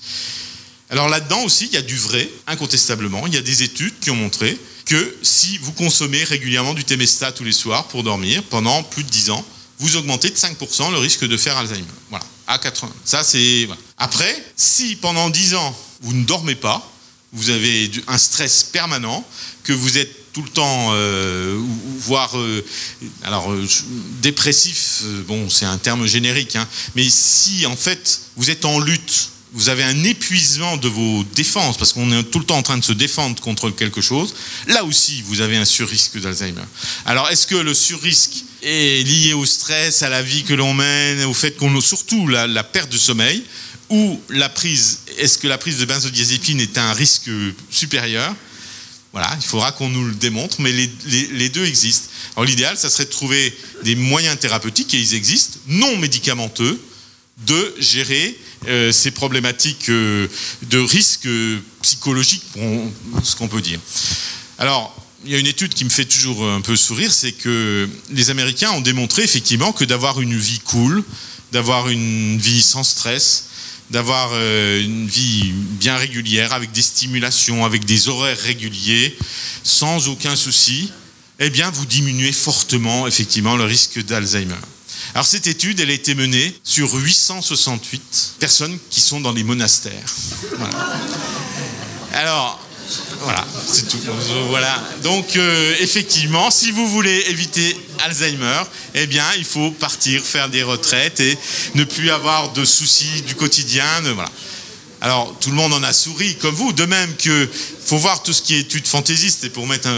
Alors 0.90 1.08
là-dedans 1.08 1.42
aussi, 1.42 1.64
il 1.64 1.72
y 1.72 1.78
a 1.78 1.82
du 1.82 1.96
vrai, 1.96 2.28
incontestablement. 2.46 3.26
Il 3.26 3.32
y 3.32 3.38
a 3.38 3.40
des 3.40 3.62
études 3.62 3.98
qui 3.98 4.10
ont 4.10 4.14
montré 4.14 4.58
que 4.84 5.16
si 5.22 5.56
vous 5.56 5.72
consommez 5.72 6.22
régulièrement 6.22 6.74
du 6.74 6.84
Temesta 6.84 7.32
tous 7.32 7.44
les 7.44 7.52
soirs 7.52 7.88
pour 7.88 8.02
dormir 8.02 8.42
pendant 8.42 8.82
plus 8.82 9.04
de 9.04 9.08
10 9.08 9.30
ans, 9.30 9.44
vous 9.78 9.96
augmentez 9.96 10.28
de 10.28 10.36
5% 10.36 10.90
le 10.90 10.98
risque 10.98 11.26
de 11.26 11.36
faire 11.38 11.56
Alzheimer. 11.56 11.86
Voilà, 12.10 12.26
à 12.46 12.58
80. 12.58 12.92
Ça 13.06 13.24
c'est 13.24 13.68
Après, 13.96 14.36
si 14.54 14.96
pendant 14.96 15.30
10 15.30 15.54
ans 15.54 15.78
vous 16.02 16.12
ne 16.12 16.26
dormez 16.26 16.56
pas, 16.56 16.86
vous 17.32 17.48
avez 17.48 17.90
un 18.06 18.18
stress 18.18 18.64
permanent, 18.64 19.26
que 19.64 19.72
vous 19.72 19.96
êtes 19.96 20.17
tout 20.32 20.42
le 20.42 20.49
temps, 20.49 20.90
euh, 20.92 21.58
voire, 22.00 22.38
euh, 22.38 22.64
alors 23.24 23.50
euh, 23.50 23.66
dépressif, 24.22 25.02
bon, 25.26 25.48
c'est 25.48 25.64
un 25.64 25.79
terme 25.79 26.07
générique, 26.07 26.57
hein, 26.57 26.66
mais 26.94 27.07
si 27.09 27.66
en 27.66 27.76
fait 27.76 28.20
vous 28.37 28.50
êtes 28.50 28.64
en 28.64 28.79
lutte, 28.79 29.31
vous 29.52 29.70
avez 29.70 29.83
un 29.83 30.05
épuisement 30.05 30.76
de 30.76 30.88
vos 30.88 31.24
défenses, 31.35 31.79
parce 31.79 31.92
qu'on 31.92 32.12
est 32.12 32.22
tout 32.24 32.38
le 32.38 32.44
temps 32.44 32.59
en 32.59 32.62
train 32.62 32.76
de 32.76 32.85
se 32.85 32.92
défendre 32.92 33.40
contre 33.40 33.70
quelque 33.70 34.00
chose, 34.00 34.35
là 34.66 34.85
aussi 34.85 35.22
vous 35.26 35.40
avez 35.40 35.57
un 35.57 35.64
surrisque 35.64 36.20
d'Alzheimer. 36.20 36.62
Alors 37.07 37.29
est-ce 37.31 37.46
que 37.46 37.57
le 37.57 37.74
surrisque 37.74 38.44
est 38.62 39.07
lié 39.07 39.33
au 39.33 39.46
stress, 39.46 40.02
à 40.02 40.09
la 40.09 40.22
vie 40.22 40.42
que 40.42 40.55
l'on 40.55 40.74
mène, 40.74 41.24
au 41.24 41.35
fait 41.35 41.57
qu'on 41.57 41.76
a 41.76 41.81
surtout 41.81 42.29
la, 42.29 42.64
perte 42.64 42.92
de 42.92 42.98
sommeil, 42.98 43.42
ou 43.88 44.20
la 44.29 44.50
prise, 44.50 45.00
est-ce 45.16 45.38
que 45.38 45.48
la 45.48 45.57
prise 45.57 45.79
de 45.79 45.87
benzodiazépine 45.87 46.61
est 46.61 46.76
un 46.76 46.92
risque 46.92 47.31
supérieur? 47.70 48.35
Voilà, 49.12 49.31
il 49.40 49.47
faudra 49.47 49.73
qu'on 49.73 49.88
nous 49.88 50.05
le 50.05 50.14
démontre, 50.14 50.61
mais 50.61 50.73
les, 50.73 51.49
deux 51.49 51.64
existent. 51.64 52.09
Alors 52.37 52.44
l'idéal, 52.44 52.77
ça 52.77 52.90
serait 52.90 53.07
de 53.07 53.11
trouver 53.11 53.57
des 53.85 53.94
moyens 53.94 54.38
thérapeutiques, 54.38 54.92
et 54.94 54.99
ils 54.99 55.14
existent, 55.14 55.59
non 55.66 55.97
médicamenteux, 55.97 56.81
de 57.47 57.75
gérer 57.79 58.37
euh, 58.66 58.92
ces 58.92 59.11
problématiques 59.11 59.88
euh, 59.88 60.27
de 60.62 60.79
risque 60.79 61.29
psychologique, 61.83 62.42
ce 63.23 63.37
qu'on 63.37 63.49
peut 63.49 63.62
dire. 63.62 63.81
Alors, 64.59 64.94
il 65.25 65.33
y 65.33 65.35
a 65.35 65.38
une 65.38 65.47
étude 65.47 65.73
qui 65.73 65.85
me 65.85 65.90
fait 65.90 66.05
toujours 66.05 66.49
un 66.49 66.61
peu 66.61 66.77
sourire, 66.77 67.12
c'est 67.12 67.33
que 67.33 67.88
les 68.11 68.31
Américains 68.31 68.71
ont 68.73 68.81
démontré 68.81 69.23
effectivement 69.23 69.73
que 69.73 69.85
d'avoir 69.85 70.21
une 70.21 70.37
vie 70.37 70.61
cool, 70.61 71.03
d'avoir 71.53 71.88
une 71.88 72.38
vie 72.38 72.62
sans 72.62 72.85
stress, 72.85 73.47
d'avoir 73.90 74.31
euh, 74.33 74.83
une 74.83 75.07
vie 75.07 75.53
bien 75.81 75.96
régulière, 75.96 76.53
avec 76.53 76.72
des 76.72 76.83
stimulations, 76.83 77.64
avec 77.64 77.85
des 77.85 78.09
horaires 78.09 78.38
réguliers, 78.38 79.16
sans 79.62 80.09
aucun 80.09 80.37
souci, 80.37 80.92
eh 81.38 81.51
bien, 81.51 81.70
vous 81.70 81.87
diminuez 81.87 82.33
fortement, 82.33 83.07
effectivement, 83.07 83.57
le 83.57 83.64
risque 83.64 84.05
d'Alzheimer. 84.05 84.55
Alors, 85.14 85.27
cette 85.27 85.46
étude, 85.46 85.81
elle 85.81 85.90
a 85.90 85.94
été 85.94 86.14
menée 86.14 86.55
sur 86.64 86.92
868 86.92 88.35
personnes 88.38 88.79
qui 88.90 89.01
sont 89.01 89.20
dans 89.20 89.33
les 89.33 89.44
monastères. 89.44 90.14
Alors, 92.12 92.61
voilà, 93.20 93.46
c'est 93.66 93.88
tout. 93.88 93.98
Voilà. 94.48 94.83
Donc, 95.03 95.37
euh, 95.37 95.74
effectivement, 95.81 96.51
si 96.51 96.70
vous 96.70 96.88
voulez 96.88 97.24
éviter 97.29 97.77
Alzheimer, 98.05 98.62
eh 98.94 99.07
bien, 99.07 99.24
il 99.37 99.44
faut 99.44 99.70
partir 99.72 100.22
faire 100.22 100.48
des 100.48 100.62
retraites 100.62 101.20
et 101.20 101.37
ne 101.74 101.85
plus 101.85 102.11
avoir 102.11 102.53
de 102.53 102.64
soucis 102.64 103.22
du 103.22 103.35
quotidien. 103.35 103.85
Voilà. 104.14 104.31
Alors, 105.01 105.37
tout 105.40 105.51
le 105.51 105.57
monde 105.57 105.72
en 105.72 105.83
a 105.83 105.92
souri, 105.92 106.37
comme 106.37 106.55
vous. 106.55 106.72
De 106.72 106.85
même 106.85 107.14
que 107.16 107.48
faut 107.85 107.98
voir 107.98 108.22
tout 108.22 108.33
ce 108.33 108.42
qui 108.42 108.55
est 108.55 108.61
études 108.61 108.87
fantaisistes. 108.87 109.44
Et 109.44 109.51
pour 109.51 109.66
mettre. 109.66 109.88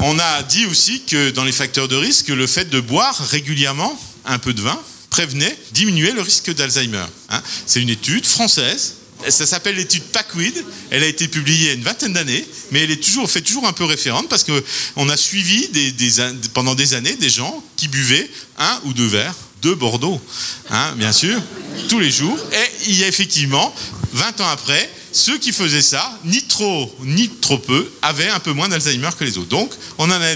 On 0.00 0.18
a 0.18 0.42
dit 0.44 0.66
aussi 0.66 1.02
que 1.02 1.30
dans 1.30 1.44
les 1.44 1.52
facteurs 1.52 1.88
de 1.88 1.96
risque, 1.96 2.28
le 2.28 2.46
fait 2.46 2.70
de 2.70 2.80
boire 2.80 3.16
régulièrement 3.30 3.98
un 4.24 4.38
peu 4.38 4.52
de 4.52 4.62
vin 4.62 4.78
prévenait, 5.10 5.56
diminuait 5.72 6.12
le 6.12 6.22
risque 6.22 6.52
d'Alzheimer. 6.54 7.06
Hein. 7.28 7.40
C'est 7.66 7.80
une 7.80 7.90
étude 7.90 8.26
française 8.26 8.94
ça 9.28 9.46
s'appelle 9.46 9.76
l'étude 9.76 10.02
PACWID. 10.04 10.64
Elle 10.90 11.02
a 11.02 11.06
été 11.06 11.28
publiée 11.28 11.58
il 11.58 11.66
y 11.66 11.70
a 11.70 11.74
une 11.74 11.82
vingtaine 11.82 12.12
d'années, 12.12 12.44
mais 12.70 12.80
elle 12.80 12.90
est 12.90 13.02
toujours, 13.02 13.30
fait 13.30 13.40
toujours 13.40 13.66
un 13.66 13.72
peu 13.72 13.84
référente 13.84 14.28
parce 14.28 14.44
qu'on 14.44 15.08
a 15.08 15.16
suivi 15.16 15.68
pendant 16.52 16.74
des 16.74 16.94
années 16.94 17.16
des 17.16 17.30
gens 17.30 17.62
qui 17.76 17.88
buvaient 17.88 18.28
un 18.58 18.80
ou 18.84 18.92
deux 18.92 19.06
verres 19.06 19.34
de 19.62 19.72
Bordeaux, 19.72 20.20
hein, 20.70 20.94
bien 20.96 21.12
sûr, 21.12 21.40
tous 21.88 21.98
les 21.98 22.10
jours. 22.10 22.38
Et 22.52 22.88
il 22.88 22.98
y 22.98 23.04
a 23.04 23.08
effectivement, 23.08 23.74
20 24.12 24.40
ans 24.42 24.48
après, 24.48 24.90
ceux 25.14 25.38
qui 25.38 25.52
faisaient 25.52 25.80
ça, 25.80 26.18
ni 26.24 26.42
trop 26.42 26.94
ni 27.04 27.28
trop 27.28 27.58
peu, 27.58 27.88
avaient 28.02 28.28
un 28.28 28.40
peu 28.40 28.52
moins 28.52 28.68
d'Alzheimer 28.68 29.10
que 29.18 29.24
les 29.24 29.38
autres. 29.38 29.48
Donc, 29.48 29.72
on 29.98 30.10
en 30.10 30.10
a. 30.10 30.34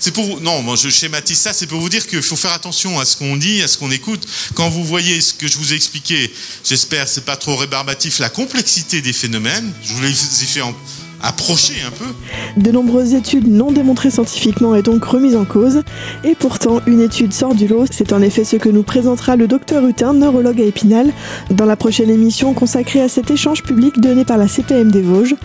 C'est 0.00 0.12
pour 0.12 0.40
non, 0.40 0.62
moi 0.62 0.76
je 0.76 0.90
schématise 0.90 1.38
ça, 1.38 1.52
c'est 1.52 1.66
pour 1.66 1.80
vous 1.80 1.88
dire 1.88 2.06
qu'il 2.06 2.22
faut 2.22 2.36
faire 2.36 2.52
attention 2.52 3.00
à 3.00 3.04
ce 3.04 3.16
qu'on 3.16 3.36
dit, 3.36 3.62
à 3.62 3.68
ce 3.68 3.78
qu'on 3.78 3.90
écoute. 3.90 4.26
Quand 4.54 4.68
vous 4.68 4.84
voyez 4.84 5.20
ce 5.20 5.32
que 5.32 5.48
je 5.48 5.56
vous 5.56 5.72
ai 5.72 5.76
expliqué, 5.76 6.32
j'espère 6.64 7.08
c'est 7.08 7.24
pas 7.24 7.36
trop 7.36 7.56
rébarbatif, 7.56 8.18
la 8.18 8.28
complexité 8.28 9.00
des 9.00 9.14
phénomènes. 9.14 9.72
Je 9.82 9.94
vous 9.94 10.02
l'ai 10.02 10.12
fait 10.12 10.60
en 10.60 10.74
approcher 11.22 11.74
un 11.86 11.90
peu. 11.90 12.60
De 12.60 12.70
nombreuses 12.70 13.14
études 13.14 13.48
non 13.48 13.72
démontrées 13.72 14.10
scientifiquement 14.10 14.74
est 14.74 14.82
donc 14.82 15.04
remise 15.04 15.36
en 15.36 15.44
cause, 15.44 15.82
et 16.24 16.34
pourtant 16.34 16.80
une 16.86 17.00
étude 17.00 17.32
sort 17.32 17.54
du 17.54 17.66
lot. 17.66 17.86
C'est 17.90 18.12
en 18.12 18.22
effet 18.22 18.44
ce 18.44 18.56
que 18.56 18.68
nous 18.68 18.82
présentera 18.82 19.36
le 19.36 19.46
docteur 19.46 19.86
Hutin, 19.86 20.14
neurologue 20.14 20.60
à 20.60 20.64
Épinal, 20.64 21.12
dans 21.50 21.64
la 21.64 21.76
prochaine 21.76 22.10
émission 22.10 22.54
consacrée 22.54 23.00
à 23.00 23.08
cet 23.08 23.30
échange 23.30 23.62
public 23.62 24.00
donné 24.00 24.24
par 24.24 24.38
la 24.38 24.48
CPM 24.48 24.90
des 24.90 25.02
Vosges 25.02 25.36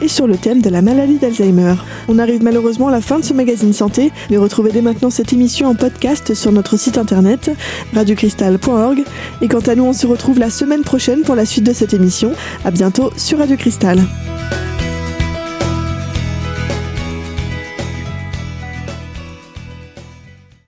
et 0.00 0.08
sur 0.08 0.26
le 0.26 0.36
thème 0.36 0.60
de 0.60 0.68
la 0.68 0.82
maladie 0.82 1.18
d'Alzheimer. 1.18 1.74
On 2.08 2.18
arrive 2.18 2.42
malheureusement 2.42 2.88
à 2.88 2.90
la 2.90 3.00
fin 3.00 3.18
de 3.18 3.24
ce 3.24 3.32
magazine 3.32 3.72
santé, 3.72 4.10
mais 4.30 4.36
retrouvez 4.36 4.72
dès 4.72 4.82
maintenant 4.82 5.10
cette 5.10 5.32
émission 5.32 5.68
en 5.68 5.74
podcast 5.74 6.34
sur 6.34 6.52
notre 6.52 6.76
site 6.76 6.98
internet 6.98 7.50
radiocristal.org. 7.94 9.04
Et 9.40 9.48
quant 9.48 9.60
à 9.60 9.74
nous, 9.74 9.84
on 9.84 9.92
se 9.92 10.06
retrouve 10.06 10.38
la 10.38 10.50
semaine 10.50 10.82
prochaine 10.82 11.22
pour 11.22 11.36
la 11.36 11.46
suite 11.46 11.64
de 11.64 11.72
cette 11.72 11.94
émission. 11.94 12.32
À 12.64 12.70
bientôt 12.70 13.12
sur 13.16 13.38
Radio 13.38 13.56
Cristal. 13.56 14.00